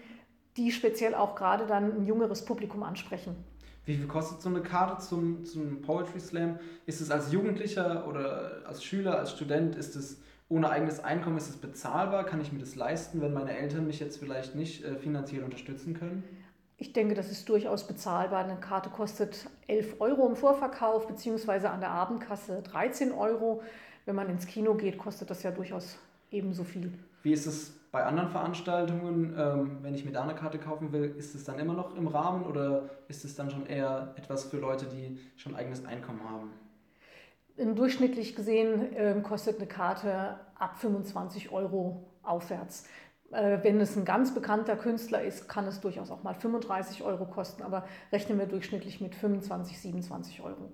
die 0.56 0.72
speziell 0.72 1.14
auch 1.14 1.36
gerade 1.36 1.64
dann 1.64 2.00
ein 2.00 2.06
jüngeres 2.06 2.44
Publikum 2.44 2.82
ansprechen. 2.82 3.36
Wie 3.84 3.94
viel 3.94 4.08
kostet 4.08 4.42
so 4.42 4.48
eine 4.48 4.60
Karte 4.60 5.00
zum, 5.00 5.44
zum 5.44 5.80
Poetry 5.82 6.18
Slam? 6.18 6.58
Ist 6.86 7.00
es 7.00 7.12
als 7.12 7.30
Jugendlicher 7.30 8.04
oder 8.08 8.62
als 8.66 8.82
Schüler, 8.82 9.16
als 9.16 9.30
Student, 9.30 9.76
ist 9.76 9.94
es 9.94 10.20
ohne 10.48 10.70
eigenes 10.70 10.98
Einkommen, 11.04 11.36
ist 11.36 11.50
es 11.50 11.56
bezahlbar? 11.56 12.24
Kann 12.24 12.40
ich 12.40 12.52
mir 12.52 12.58
das 12.58 12.74
leisten, 12.74 13.20
wenn 13.20 13.32
meine 13.32 13.56
Eltern 13.56 13.86
mich 13.86 14.00
jetzt 14.00 14.18
vielleicht 14.18 14.56
nicht 14.56 14.84
äh, 14.84 14.96
finanziell 14.96 15.44
unterstützen 15.44 15.94
können? 15.94 16.24
Ich 16.80 16.92
denke, 16.92 17.14
das 17.14 17.28
ist 17.30 17.48
durchaus 17.48 17.88
bezahlbar. 17.88 18.44
Eine 18.44 18.54
Karte 18.56 18.88
kostet 18.88 19.50
11 19.66 20.00
Euro 20.00 20.28
im 20.28 20.36
Vorverkauf, 20.36 21.08
beziehungsweise 21.08 21.70
an 21.70 21.80
der 21.80 21.90
Abendkasse 21.90 22.62
13 22.62 23.10
Euro. 23.10 23.62
Wenn 24.06 24.14
man 24.14 24.30
ins 24.30 24.46
Kino 24.46 24.74
geht, 24.74 24.96
kostet 24.96 25.28
das 25.28 25.42
ja 25.42 25.50
durchaus 25.50 25.98
ebenso 26.30 26.62
viel. 26.62 26.92
Wie 27.24 27.32
ist 27.32 27.46
es 27.46 27.72
bei 27.90 28.04
anderen 28.04 28.28
Veranstaltungen, 28.30 29.34
ähm, 29.36 29.78
wenn 29.82 29.94
ich 29.94 30.04
mir 30.04 30.12
da 30.12 30.22
eine 30.22 30.36
Karte 30.36 30.58
kaufen 30.58 30.92
will, 30.92 31.14
ist 31.18 31.34
es 31.34 31.42
dann 31.44 31.58
immer 31.58 31.74
noch 31.74 31.96
im 31.96 32.06
Rahmen 32.06 32.44
oder 32.44 32.90
ist 33.08 33.24
es 33.24 33.34
dann 33.34 33.50
schon 33.50 33.66
eher 33.66 34.14
etwas 34.16 34.44
für 34.44 34.58
Leute, 34.58 34.86
die 34.86 35.18
schon 35.36 35.56
eigenes 35.56 35.84
Einkommen 35.84 36.20
haben? 36.30 37.74
Durchschnittlich 37.74 38.36
gesehen 38.36 38.94
äh, 38.94 39.20
kostet 39.22 39.56
eine 39.56 39.66
Karte 39.66 40.38
ab 40.54 40.78
25 40.78 41.50
Euro 41.50 42.04
aufwärts. 42.22 42.84
Äh, 43.30 43.58
wenn 43.62 43.80
es 43.80 43.96
ein 43.96 44.04
ganz 44.04 44.32
bekannter 44.34 44.76
Künstler 44.76 45.22
ist, 45.22 45.48
kann 45.48 45.66
es 45.66 45.80
durchaus 45.80 46.10
auch 46.10 46.22
mal 46.22 46.34
35 46.34 47.02
Euro 47.02 47.26
kosten, 47.26 47.62
aber 47.62 47.86
rechnen 48.10 48.38
wir 48.38 48.46
durchschnittlich 48.46 49.00
mit 49.00 49.14
25, 49.14 49.78
27 49.78 50.40
Euro. 50.42 50.72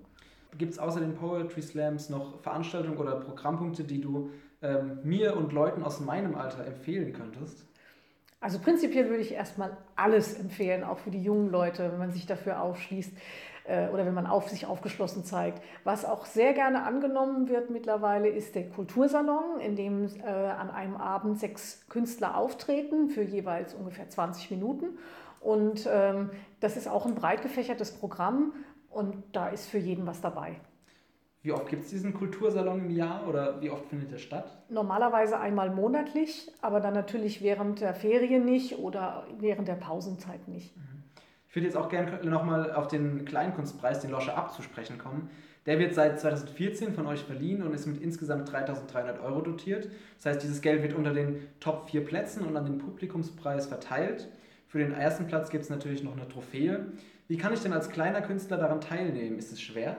Gibt 0.57 0.71
es 0.71 0.79
außer 0.79 1.01
den 1.01 1.15
Poetry 1.15 1.61
Slams 1.61 2.09
noch 2.09 2.39
Veranstaltungen 2.39 2.97
oder 2.97 3.17
Programmpunkte, 3.17 3.83
die 3.83 3.99
du 3.99 4.29
ähm, 4.61 4.99
mir 5.03 5.35
und 5.35 5.51
Leuten 5.51 5.83
aus 5.83 5.99
meinem 5.99 6.35
Alter 6.35 6.65
empfehlen 6.65 7.11
könntest? 7.11 7.65
Also 8.39 8.59
prinzipiell 8.59 9.09
würde 9.09 9.21
ich 9.21 9.33
erstmal 9.33 9.75
alles 9.95 10.39
empfehlen, 10.39 10.83
auch 10.83 10.99
für 10.99 11.11
die 11.11 11.21
jungen 11.21 11.49
Leute, 11.49 11.91
wenn 11.91 11.99
man 11.99 12.11
sich 12.11 12.25
dafür 12.25 12.61
aufschließt 12.61 13.11
oder 13.91 14.05
wenn 14.05 14.13
man 14.13 14.27
auf 14.27 14.49
sich 14.49 14.65
aufgeschlossen 14.65 15.23
zeigt. 15.23 15.61
Was 15.83 16.05
auch 16.05 16.25
sehr 16.25 16.53
gerne 16.53 16.83
angenommen 16.83 17.49
wird 17.49 17.69
mittlerweile, 17.69 18.27
ist 18.27 18.55
der 18.55 18.69
Kultursalon, 18.69 19.59
in 19.59 19.75
dem 19.75 20.07
äh, 20.19 20.29
an 20.29 20.69
einem 20.69 20.95
Abend 20.95 21.39
sechs 21.39 21.85
Künstler 21.89 22.37
auftreten 22.37 23.09
für 23.09 23.23
jeweils 23.23 23.73
ungefähr 23.73 24.09
20 24.09 24.51
Minuten. 24.51 24.97
Und 25.39 25.87
ähm, 25.91 26.31
das 26.59 26.77
ist 26.77 26.87
auch 26.87 27.05
ein 27.05 27.15
breit 27.15 27.41
gefächertes 27.41 27.91
Programm 27.91 28.53
und 28.89 29.23
da 29.31 29.49
ist 29.49 29.67
für 29.67 29.77
jeden 29.77 30.07
was 30.07 30.21
dabei. 30.21 30.55
Wie 31.45 31.51
oft 31.51 31.67
gibt 31.67 31.83
es 31.83 31.91
diesen 31.91 32.15
Kultursalon 32.15 32.79
im 32.79 32.89
Jahr 32.89 33.27
oder 33.27 33.61
wie 33.61 33.69
oft 33.69 33.85
findet 33.85 34.11
er 34.11 34.17
statt? 34.17 34.51
Normalerweise 34.67 35.39
einmal 35.39 35.69
monatlich, 35.69 36.51
aber 36.61 36.79
dann 36.79 36.95
natürlich 36.95 37.43
während 37.43 37.81
der 37.81 37.93
Ferien 37.93 38.45
nicht 38.45 38.79
oder 38.79 39.27
während 39.37 39.67
der 39.67 39.75
Pausenzeit 39.75 40.47
nicht. 40.47 40.75
Mhm. 40.75 40.94
Ich 41.55 41.57
würde 41.57 41.67
jetzt 41.67 41.77
auch 41.77 41.87
gerne 41.87 42.19
nochmal 42.25 42.73
auf 42.73 42.89
den 42.89 43.23
Kleinkunstpreis, 43.23 44.01
den 44.01 44.11
Losche 44.11 44.35
abzusprechen 44.35 44.97
kommen. 44.97 45.29
Der 45.65 45.79
wird 45.79 45.93
seit 45.93 46.19
2014 46.19 46.93
von 46.93 47.07
euch 47.07 47.23
verliehen 47.23 47.63
und 47.63 47.73
ist 47.73 47.85
mit 47.85 48.01
insgesamt 48.01 48.49
3.300 48.49 49.23
Euro 49.23 49.39
dotiert. 49.39 49.87
Das 50.17 50.25
heißt, 50.25 50.43
dieses 50.43 50.59
Geld 50.59 50.83
wird 50.83 50.91
unter 50.91 51.13
den 51.13 51.47
Top 51.61 51.89
4 51.89 52.03
Plätzen 52.03 52.45
und 52.45 52.57
an 52.57 52.65
den 52.65 52.77
Publikumspreis 52.77 53.67
verteilt. 53.67 54.27
Für 54.67 54.79
den 54.79 54.91
ersten 54.91 55.27
Platz 55.27 55.49
gibt 55.49 55.63
es 55.63 55.69
natürlich 55.69 56.03
noch 56.03 56.17
eine 56.17 56.27
Trophäe. 56.27 56.87
Wie 57.29 57.37
kann 57.37 57.53
ich 57.53 57.61
denn 57.61 57.71
als 57.71 57.89
kleiner 57.89 58.21
Künstler 58.21 58.57
daran 58.57 58.81
teilnehmen? 58.81 59.37
Ist 59.37 59.53
es 59.53 59.61
schwer? 59.61 59.95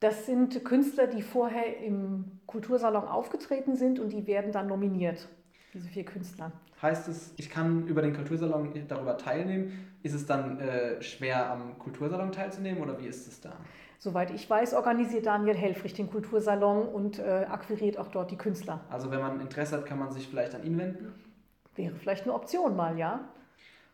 Das 0.00 0.26
sind 0.26 0.64
Künstler, 0.64 1.06
die 1.06 1.22
vorher 1.22 1.78
im 1.78 2.40
Kultursalon 2.46 3.04
aufgetreten 3.04 3.76
sind 3.76 4.00
und 4.00 4.12
die 4.12 4.26
werden 4.26 4.50
dann 4.50 4.66
nominiert, 4.66 5.28
diese 5.74 5.88
vier 5.88 6.04
Künstler. 6.04 6.52
Heißt 6.80 7.08
es, 7.08 7.34
ich 7.36 7.50
kann 7.50 7.86
über 7.86 8.02
den 8.02 8.14
Kultursalon 8.14 8.72
darüber 8.86 9.18
teilnehmen? 9.18 9.96
Ist 10.02 10.14
es 10.14 10.26
dann 10.26 10.60
äh, 10.60 11.02
schwer, 11.02 11.50
am 11.50 11.78
Kultursalon 11.78 12.32
teilzunehmen 12.32 12.80
oder 12.82 13.00
wie 13.00 13.06
ist 13.06 13.26
es 13.26 13.40
da? 13.40 13.52
Soweit 13.98 14.30
ich 14.30 14.48
weiß, 14.48 14.74
organisiert 14.74 15.26
Daniel 15.26 15.56
Helfrich 15.56 15.92
den 15.92 16.08
Kultursalon 16.08 16.86
und 16.86 17.18
äh, 17.18 17.46
akquiriert 17.50 17.98
auch 17.98 18.08
dort 18.08 18.30
die 18.30 18.36
Künstler. 18.36 18.80
Also 18.90 19.10
wenn 19.10 19.20
man 19.20 19.40
Interesse 19.40 19.76
hat, 19.76 19.86
kann 19.86 19.98
man 19.98 20.12
sich 20.12 20.28
vielleicht 20.28 20.54
an 20.54 20.62
ihn 20.62 20.78
wenden? 20.78 21.12
Wäre 21.74 21.96
vielleicht 21.96 22.22
eine 22.24 22.34
Option 22.34 22.76
mal, 22.76 22.96
ja. 22.96 23.28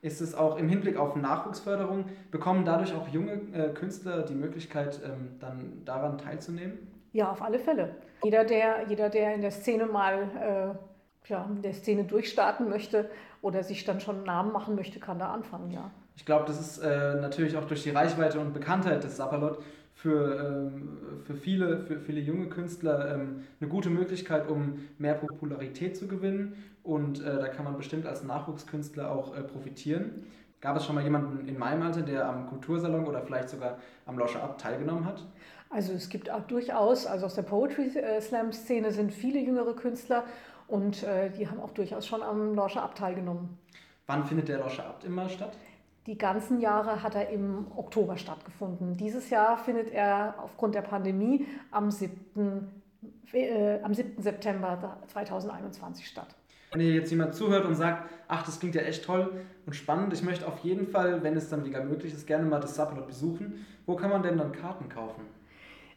Ist 0.02 0.20
es 0.20 0.34
auch 0.34 0.58
im 0.58 0.68
Hinblick 0.68 0.98
auf 0.98 1.16
Nachwuchsförderung, 1.16 2.04
bekommen 2.30 2.66
dadurch 2.66 2.94
auch 2.94 3.08
junge 3.08 3.40
äh, 3.54 3.72
Künstler 3.72 4.22
die 4.22 4.34
Möglichkeit, 4.34 5.00
ähm, 5.02 5.36
dann 5.40 5.82
daran 5.86 6.18
teilzunehmen? 6.18 6.76
Ja, 7.12 7.30
auf 7.30 7.40
alle 7.40 7.58
Fälle. 7.58 7.94
Jeder, 8.22 8.44
der, 8.44 8.86
jeder, 8.88 9.08
der 9.08 9.34
in 9.34 9.40
der 9.40 9.52
Szene 9.52 9.86
mal 9.86 10.74
äh, 10.74 10.93
ja, 11.28 11.48
in 11.54 11.62
der 11.62 11.72
Szene 11.72 12.04
durchstarten 12.04 12.68
möchte 12.68 13.08
oder 13.42 13.62
sich 13.62 13.84
dann 13.84 14.00
schon 14.00 14.16
einen 14.16 14.24
Namen 14.24 14.52
machen 14.52 14.74
möchte, 14.74 15.00
kann 15.00 15.18
da 15.18 15.32
anfangen, 15.32 15.70
ja. 15.70 15.90
Ich 16.16 16.24
glaube, 16.24 16.44
das 16.46 16.60
ist 16.60 16.78
äh, 16.78 17.14
natürlich 17.20 17.56
auch 17.56 17.64
durch 17.64 17.82
die 17.82 17.90
Reichweite 17.90 18.38
und 18.38 18.52
Bekanntheit 18.52 19.02
des 19.02 19.16
Sapperlot 19.16 19.58
für, 19.94 20.70
ähm, 20.72 21.22
für, 21.24 21.34
viele, 21.34 21.80
für 21.80 21.98
viele 21.98 22.20
junge 22.20 22.48
Künstler 22.48 23.14
ähm, 23.14 23.44
eine 23.60 23.68
gute 23.68 23.90
Möglichkeit, 23.90 24.48
um 24.48 24.86
mehr 24.98 25.14
Popularität 25.14 25.96
zu 25.96 26.06
gewinnen. 26.06 26.54
Und 26.82 27.20
äh, 27.20 27.38
da 27.38 27.48
kann 27.48 27.64
man 27.64 27.76
bestimmt 27.76 28.06
als 28.06 28.22
Nachwuchskünstler 28.22 29.10
auch 29.10 29.36
äh, 29.36 29.42
profitieren. 29.42 30.26
Gab 30.60 30.76
es 30.76 30.84
schon 30.84 30.94
mal 30.94 31.04
jemanden 31.04 31.48
in 31.48 31.58
meinem 31.58 31.82
Alter, 31.82 32.02
der 32.02 32.28
am 32.28 32.46
Kultursalon 32.46 33.06
oder 33.06 33.22
vielleicht 33.22 33.48
sogar 33.48 33.78
am 34.06 34.18
Loscher 34.18 34.42
Up 34.42 34.58
teilgenommen 34.58 35.04
hat? 35.04 35.22
Also 35.70 35.92
es 35.92 36.08
gibt 36.08 36.30
auch 36.30 36.42
durchaus, 36.42 37.06
also 37.06 37.26
aus 37.26 37.34
der 37.34 37.42
Poetry 37.42 37.90
Slam 38.20 38.52
Szene 38.52 38.92
sind 38.92 39.12
viele 39.12 39.40
jüngere 39.40 39.74
Künstler 39.74 40.24
und 40.68 41.02
äh, 41.02 41.30
die 41.30 41.48
haben 41.48 41.60
auch 41.60 41.70
durchaus 41.70 42.06
schon 42.06 42.22
am 42.22 42.54
Loscher 42.54 42.82
Up 42.82 42.94
teilgenommen. 42.94 43.58
Wann 44.06 44.24
findet 44.24 44.48
der 44.48 44.58
Loscher 44.58 44.86
Up 44.86 45.04
immer 45.04 45.28
statt? 45.28 45.56
Die 46.06 46.18
ganzen 46.18 46.60
Jahre 46.60 47.02
hat 47.02 47.14
er 47.14 47.30
im 47.30 47.66
Oktober 47.74 48.16
stattgefunden. 48.18 48.96
Dieses 48.96 49.30
Jahr 49.30 49.56
findet 49.56 49.90
er 49.90 50.34
aufgrund 50.42 50.74
der 50.74 50.82
Pandemie 50.82 51.46
am 51.70 51.90
7. 51.90 52.82
Äh, 53.32 53.80
am 53.82 53.94
7. 53.94 54.22
September 54.22 54.98
2021 55.06 56.06
statt. 56.06 56.34
Wenn 56.72 56.80
hier 56.80 56.94
jetzt 56.94 57.10
jemand 57.10 57.34
zuhört 57.34 57.64
und 57.64 57.74
sagt, 57.74 58.10
ach, 58.28 58.44
das 58.44 58.58
klingt 58.58 58.74
ja 58.74 58.82
echt 58.82 59.04
toll 59.04 59.44
und 59.64 59.74
spannend, 59.74 60.12
ich 60.12 60.22
möchte 60.22 60.46
auf 60.46 60.58
jeden 60.58 60.88
Fall, 60.88 61.22
wenn 61.22 61.36
es 61.36 61.48
dann 61.48 61.64
wieder 61.64 61.84
möglich 61.84 62.12
ist, 62.12 62.26
gerne 62.26 62.44
mal 62.44 62.60
das 62.60 62.74
Subplot 62.74 63.06
besuchen. 63.06 63.64
Wo 63.86 63.96
kann 63.96 64.10
man 64.10 64.22
denn 64.22 64.36
dann 64.36 64.52
Karten 64.52 64.88
kaufen? 64.88 65.22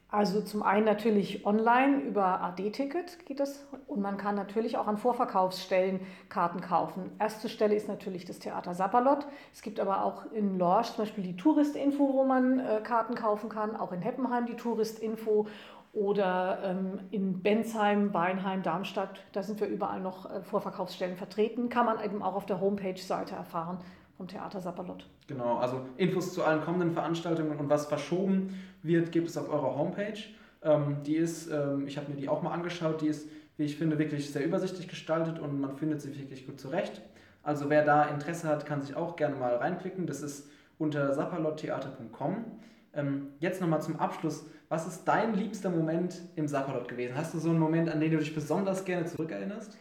Also 0.09 0.39
zum 0.39 0.63
einen 0.63 0.85
natürlich 0.85 1.45
online 1.45 1.97
über 1.99 2.39
AD-Ticket 2.41 3.25
geht 3.25 3.41
es 3.41 3.67
und 3.87 3.99
man 3.99 4.15
kann 4.15 4.35
natürlich 4.35 4.77
auch 4.77 4.87
an 4.87 4.97
Vorverkaufsstellen 4.97 5.99
Karten 6.29 6.61
kaufen. 6.61 7.11
Erste 7.19 7.49
Stelle 7.49 7.75
ist 7.75 7.89
natürlich 7.89 8.23
das 8.23 8.39
Theater 8.39 8.73
Sapperlot. 8.73 9.27
Es 9.53 9.61
gibt 9.61 9.81
aber 9.81 10.05
auch 10.05 10.31
in 10.31 10.57
Lorsch 10.57 10.93
zum 10.93 11.03
Beispiel 11.03 11.25
die 11.25 11.35
Touristinfo, 11.35 12.13
wo 12.13 12.23
man 12.23 12.59
äh, 12.59 12.79
Karten 12.81 13.15
kaufen 13.15 13.49
kann, 13.49 13.75
auch 13.75 13.91
in 13.91 14.01
Heppenheim 14.01 14.45
die 14.45 14.55
Touristinfo 14.55 15.47
oder 15.91 16.59
ähm, 16.63 17.01
in 17.11 17.41
Bensheim, 17.43 18.13
Weinheim, 18.13 18.63
Darmstadt. 18.63 19.21
Da 19.33 19.43
sind 19.43 19.59
wir 19.59 19.67
überall 19.67 19.99
noch 19.99 20.31
äh, 20.31 20.41
Vorverkaufsstellen 20.41 21.17
vertreten. 21.17 21.67
Kann 21.67 21.85
man 21.85 22.01
eben 22.01 22.21
auch 22.21 22.35
auf 22.35 22.45
der 22.45 22.61
Homepage-Seite 22.61 23.35
erfahren 23.35 23.79
vom 24.17 24.27
Theater 24.27 24.59
Sapperlot. 24.59 25.07
Genau, 25.27 25.57
also 25.57 25.85
Infos 25.95 26.33
zu 26.33 26.43
allen 26.43 26.61
kommenden 26.61 26.91
Veranstaltungen 26.91 27.57
und 27.57 27.69
was 27.69 27.85
verschoben 27.85 28.55
wird, 28.81 29.11
gibt 29.11 29.29
es 29.29 29.37
auf 29.37 29.49
eurer 29.49 29.77
Homepage. 29.77 30.17
Ähm, 30.63 30.97
die 31.05 31.15
ist, 31.15 31.49
ähm, 31.51 31.87
ich 31.87 31.97
habe 31.97 32.11
mir 32.11 32.17
die 32.17 32.27
auch 32.27 32.41
mal 32.41 32.51
angeschaut, 32.51 33.01
die 33.01 33.07
ist, 33.07 33.29
wie 33.57 33.63
ich 33.63 33.77
finde, 33.77 33.99
wirklich 33.99 34.31
sehr 34.31 34.43
übersichtlich 34.43 34.87
gestaltet 34.87 35.39
und 35.39 35.61
man 35.61 35.75
findet 35.75 36.01
sie 36.01 36.17
wirklich 36.17 36.47
gut 36.47 36.59
zurecht. 36.59 37.01
Also 37.43 37.69
wer 37.69 37.85
da 37.85 38.05
Interesse 38.05 38.47
hat, 38.47 38.65
kann 38.65 38.81
sich 38.81 38.95
auch 38.95 39.15
gerne 39.15 39.35
mal 39.35 39.55
reinklicken. 39.55 40.07
Das 40.07 40.21
ist 40.21 40.49
unter 40.79 41.13
sapperlottheater.com. 41.13 42.45
Ähm, 42.93 43.27
jetzt 43.39 43.61
nochmal 43.61 43.81
zum 43.81 43.99
Abschluss. 43.99 44.45
Was 44.69 44.87
ist 44.87 45.05
dein 45.05 45.35
liebster 45.35 45.69
Moment 45.69 46.21
im 46.35 46.47
Sapperlot 46.47 46.87
gewesen? 46.87 47.15
Hast 47.15 47.33
du 47.33 47.39
so 47.39 47.49
einen 47.49 47.59
Moment, 47.59 47.89
an 47.89 47.99
den 47.99 48.11
du 48.11 48.17
dich 48.17 48.33
besonders 48.33 48.83
gerne 48.83 49.05
zurückerinnerst? 49.05 49.77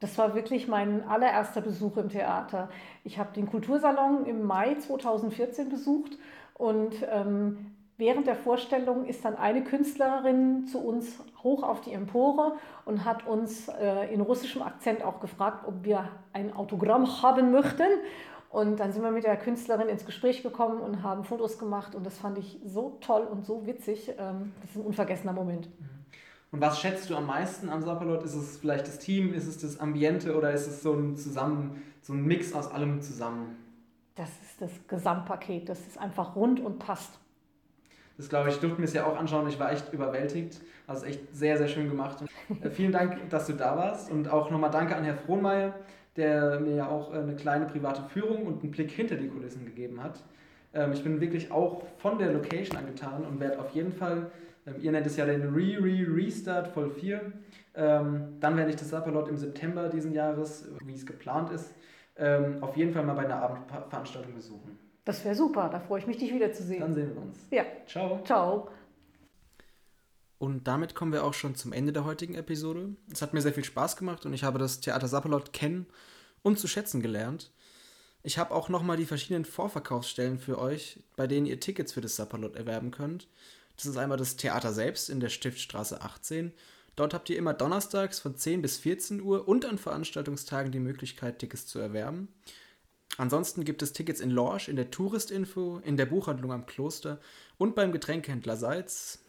Das 0.00 0.16
war 0.16 0.34
wirklich 0.34 0.68
mein 0.68 1.06
allererster 1.08 1.60
Besuch 1.60 1.96
im 1.96 2.08
Theater. 2.08 2.68
Ich 3.02 3.18
habe 3.18 3.32
den 3.34 3.46
Kultursalon 3.46 4.26
im 4.26 4.44
Mai 4.44 4.76
2014 4.76 5.68
besucht 5.68 6.16
und 6.54 6.94
ähm, 7.10 7.74
während 7.96 8.28
der 8.28 8.36
Vorstellung 8.36 9.06
ist 9.06 9.24
dann 9.24 9.36
eine 9.36 9.64
Künstlerin 9.64 10.66
zu 10.66 10.78
uns 10.78 11.18
hoch 11.42 11.64
auf 11.64 11.80
die 11.80 11.92
Empore 11.92 12.56
und 12.84 13.04
hat 13.04 13.26
uns 13.26 13.68
äh, 13.68 14.12
in 14.14 14.20
russischem 14.20 14.62
Akzent 14.62 15.02
auch 15.02 15.18
gefragt, 15.18 15.66
ob 15.66 15.84
wir 15.84 16.08
ein 16.32 16.52
Autogramm 16.52 17.22
haben 17.22 17.50
möchten. 17.50 17.88
Und 18.50 18.80
dann 18.80 18.92
sind 18.92 19.02
wir 19.02 19.10
mit 19.10 19.24
der 19.24 19.36
Künstlerin 19.36 19.88
ins 19.88 20.06
Gespräch 20.06 20.42
gekommen 20.42 20.80
und 20.80 21.02
haben 21.02 21.24
Fotos 21.24 21.58
gemacht 21.58 21.94
und 21.94 22.06
das 22.06 22.16
fand 22.16 22.38
ich 22.38 22.60
so 22.64 22.96
toll 23.00 23.26
und 23.30 23.44
so 23.44 23.66
witzig. 23.66 24.14
Ähm, 24.16 24.52
das 24.62 24.70
ist 24.70 24.76
ein 24.76 24.86
unvergessener 24.86 25.32
Moment. 25.32 25.66
Mhm. 25.66 25.97
Und 26.50 26.60
was 26.60 26.80
schätzt 26.80 27.10
du 27.10 27.16
am 27.16 27.26
meisten 27.26 27.68
am 27.68 27.82
Sapperlot? 27.82 28.22
Ist 28.22 28.34
es 28.34 28.56
vielleicht 28.56 28.86
das 28.86 28.98
Team, 28.98 29.34
ist 29.34 29.46
es 29.46 29.58
das 29.58 29.80
Ambiente 29.80 30.36
oder 30.36 30.52
ist 30.52 30.66
es 30.66 30.82
so 30.82 30.94
ein 30.94 31.16
zusammen, 31.16 31.82
so 32.00 32.14
ein 32.14 32.24
Mix 32.24 32.54
aus 32.54 32.70
allem 32.70 33.02
zusammen? 33.02 33.56
Das 34.14 34.30
ist 34.30 34.60
das 34.60 34.70
Gesamtpaket, 34.88 35.68
das 35.68 35.80
ist 35.86 35.98
einfach 35.98 36.34
rund 36.34 36.60
und 36.60 36.78
passt. 36.78 37.18
Das 38.16 38.28
glaube 38.28 38.48
ich, 38.48 38.58
durften 38.58 38.78
wir 38.78 38.84
es 38.84 38.94
ja 38.94 39.06
auch 39.06 39.16
anschauen. 39.16 39.46
Ich 39.48 39.60
war 39.60 39.70
echt 39.70 39.92
überwältigt. 39.92 40.60
Also 40.88 41.06
echt 41.06 41.20
sehr, 41.34 41.56
sehr 41.56 41.68
schön 41.68 41.88
gemacht. 41.88 42.24
Äh, 42.62 42.70
vielen 42.70 42.92
Dank, 42.92 43.28
dass 43.28 43.46
du 43.46 43.52
da 43.52 43.76
warst. 43.76 44.10
Und 44.10 44.30
auch 44.30 44.50
nochmal 44.50 44.70
danke 44.70 44.96
an 44.96 45.04
Herrn 45.04 45.18
Frohnmeier, 45.18 45.74
der 46.16 46.58
mir 46.60 46.76
ja 46.76 46.88
auch 46.88 47.12
äh, 47.12 47.18
eine 47.18 47.36
kleine 47.36 47.66
private 47.66 48.02
Führung 48.08 48.46
und 48.46 48.62
einen 48.62 48.70
Blick 48.70 48.90
hinter 48.90 49.16
die 49.16 49.28
Kulissen 49.28 49.66
gegeben 49.66 50.02
hat. 50.02 50.24
Ähm, 50.72 50.92
ich 50.92 51.04
bin 51.04 51.20
wirklich 51.20 51.52
auch 51.52 51.82
von 51.98 52.18
der 52.18 52.32
Location 52.32 52.78
angetan 52.78 53.26
und 53.26 53.38
werde 53.38 53.60
auf 53.60 53.70
jeden 53.72 53.92
Fall 53.92 54.30
ähm, 54.68 54.82
ihr 54.82 54.92
nennt 54.92 55.06
es 55.06 55.16
ja 55.16 55.26
den 55.26 55.54
Re-Re-Restart 55.54 56.68
Voll 56.68 56.90
4. 56.90 57.32
Ähm, 57.74 58.36
dann 58.40 58.56
werde 58.56 58.70
ich 58.70 58.76
das 58.76 58.90
Sapperlot 58.90 59.28
im 59.28 59.36
September 59.36 59.88
diesen 59.88 60.12
Jahres, 60.12 60.68
wie 60.84 60.94
es 60.94 61.06
geplant 61.06 61.50
ist, 61.50 61.72
ähm, 62.16 62.62
auf 62.62 62.76
jeden 62.76 62.92
Fall 62.92 63.04
mal 63.04 63.14
bei 63.14 63.24
einer 63.24 63.40
Abendveranstaltung 63.40 64.34
besuchen. 64.34 64.78
Das 65.04 65.24
wäre 65.24 65.34
super, 65.34 65.68
da 65.70 65.80
freue 65.80 66.00
ich 66.00 66.06
mich, 66.06 66.18
dich 66.18 66.34
wiederzusehen. 66.34 66.80
Dann 66.80 66.94
sehen 66.94 67.14
wir 67.14 67.22
uns. 67.22 67.38
Ja. 67.50 67.64
Ciao. 67.86 68.20
Ciao. 68.24 68.68
Und 70.38 70.68
damit 70.68 70.94
kommen 70.94 71.12
wir 71.12 71.24
auch 71.24 71.34
schon 71.34 71.54
zum 71.54 71.72
Ende 71.72 71.92
der 71.92 72.04
heutigen 72.04 72.34
Episode. 72.34 72.90
Es 73.10 73.22
hat 73.22 73.34
mir 73.34 73.40
sehr 73.40 73.52
viel 73.52 73.64
Spaß 73.64 73.96
gemacht 73.96 74.26
und 74.26 74.32
ich 74.32 74.44
habe 74.44 74.58
das 74.58 74.80
Theater 74.80 75.08
Sapperlot 75.08 75.52
kennen 75.52 75.86
und 76.42 76.58
zu 76.58 76.68
schätzen 76.68 77.00
gelernt. 77.00 77.50
Ich 78.22 78.38
habe 78.38 78.54
auch 78.54 78.68
nochmal 78.68 78.96
die 78.96 79.06
verschiedenen 79.06 79.44
Vorverkaufsstellen 79.44 80.38
für 80.38 80.58
euch, 80.58 81.00
bei 81.16 81.26
denen 81.26 81.46
ihr 81.46 81.60
Tickets 81.60 81.92
für 81.92 82.00
das 82.00 82.16
Sapperlot 82.16 82.56
erwerben 82.56 82.90
könnt. 82.90 83.28
Das 83.78 83.86
ist 83.86 83.96
einmal 83.96 84.18
das 84.18 84.36
Theater 84.36 84.72
selbst 84.72 85.08
in 85.08 85.20
der 85.20 85.28
Stiftstraße 85.28 86.02
18. 86.02 86.52
Dort 86.96 87.14
habt 87.14 87.30
ihr 87.30 87.38
immer 87.38 87.54
donnerstags 87.54 88.18
von 88.18 88.36
10 88.36 88.60
bis 88.60 88.76
14 88.78 89.22
Uhr 89.22 89.46
und 89.46 89.64
an 89.64 89.78
Veranstaltungstagen 89.78 90.72
die 90.72 90.80
Möglichkeit, 90.80 91.38
Tickets 91.38 91.64
zu 91.68 91.78
erwerben. 91.78 92.26
Ansonsten 93.18 93.64
gibt 93.64 93.80
es 93.82 93.92
Tickets 93.92 94.20
in 94.20 94.30
Lorsch, 94.30 94.68
in 94.68 94.74
der 94.74 94.90
Touristinfo, 94.90 95.80
in 95.84 95.96
der 95.96 96.06
Buchhandlung 96.06 96.52
am 96.52 96.66
Kloster 96.66 97.20
und 97.56 97.76
beim 97.76 97.92
Getränkehändler 97.92 98.56
Seitz. 98.56 99.20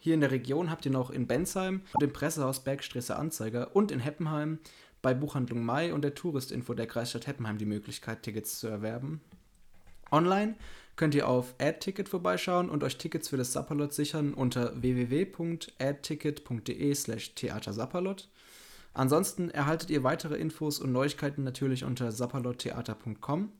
Hier 0.00 0.14
in 0.14 0.20
der 0.20 0.32
Region 0.32 0.70
habt 0.70 0.84
ihr 0.86 0.92
noch 0.92 1.10
in 1.10 1.28
Bensheim 1.28 1.82
und 1.92 2.02
im 2.02 2.12
Pressehaus 2.12 2.64
Bergstraße 2.64 3.14
Anzeiger 3.14 3.76
und 3.76 3.92
in 3.92 4.00
Heppenheim 4.00 4.58
bei 5.02 5.14
Buchhandlung 5.14 5.64
Mai 5.64 5.94
und 5.94 6.02
der 6.02 6.16
Touristinfo 6.16 6.74
der 6.74 6.88
Kreisstadt 6.88 7.28
Heppenheim 7.28 7.58
die 7.58 7.64
Möglichkeit, 7.64 8.24
Tickets 8.24 8.58
zu 8.58 8.66
erwerben. 8.66 9.20
Online 10.10 10.56
könnt 10.96 11.14
ihr 11.14 11.28
auf 11.28 11.54
AdTicket 11.58 12.08
vorbeischauen 12.08 12.70
und 12.70 12.82
euch 12.84 12.98
Tickets 12.98 13.28
für 13.28 13.36
das 13.36 13.52
Sapperlot 13.52 13.92
sichern 13.92 14.34
unter 14.34 14.80
www.adticket.de 14.80 16.94
slash 16.94 17.34
theatersapperlot. 17.34 18.28
Ansonsten 18.92 19.50
erhaltet 19.50 19.90
ihr 19.90 20.04
weitere 20.04 20.36
Infos 20.36 20.78
und 20.78 20.92
Neuigkeiten 20.92 21.42
natürlich 21.42 21.82
unter 21.84 22.12
sapperlottheater.com 22.12 23.50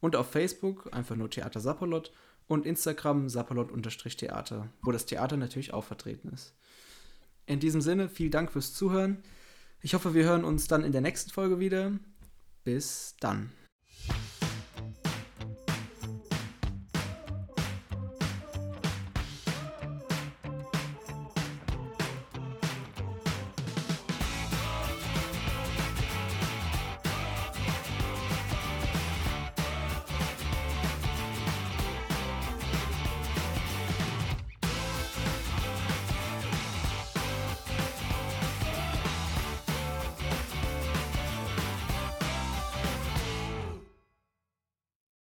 und 0.00 0.16
auf 0.16 0.30
Facebook 0.30 0.88
einfach 0.92 1.16
nur 1.16 1.30
Theater 1.30 1.60
Sapperlot 1.60 2.12
und 2.46 2.64
Instagram 2.64 3.28
sapperlot-theater, 3.28 4.68
wo 4.82 4.92
das 4.92 5.06
Theater 5.06 5.36
natürlich 5.36 5.72
auch 5.72 5.84
vertreten 5.84 6.28
ist. 6.28 6.54
In 7.46 7.58
diesem 7.58 7.80
Sinne, 7.80 8.08
vielen 8.08 8.30
Dank 8.30 8.52
fürs 8.52 8.72
Zuhören. 8.72 9.22
Ich 9.80 9.94
hoffe, 9.94 10.14
wir 10.14 10.24
hören 10.24 10.44
uns 10.44 10.68
dann 10.68 10.84
in 10.84 10.92
der 10.92 11.00
nächsten 11.00 11.30
Folge 11.30 11.58
wieder. 11.58 11.92
Bis 12.64 13.16
dann. 13.20 13.50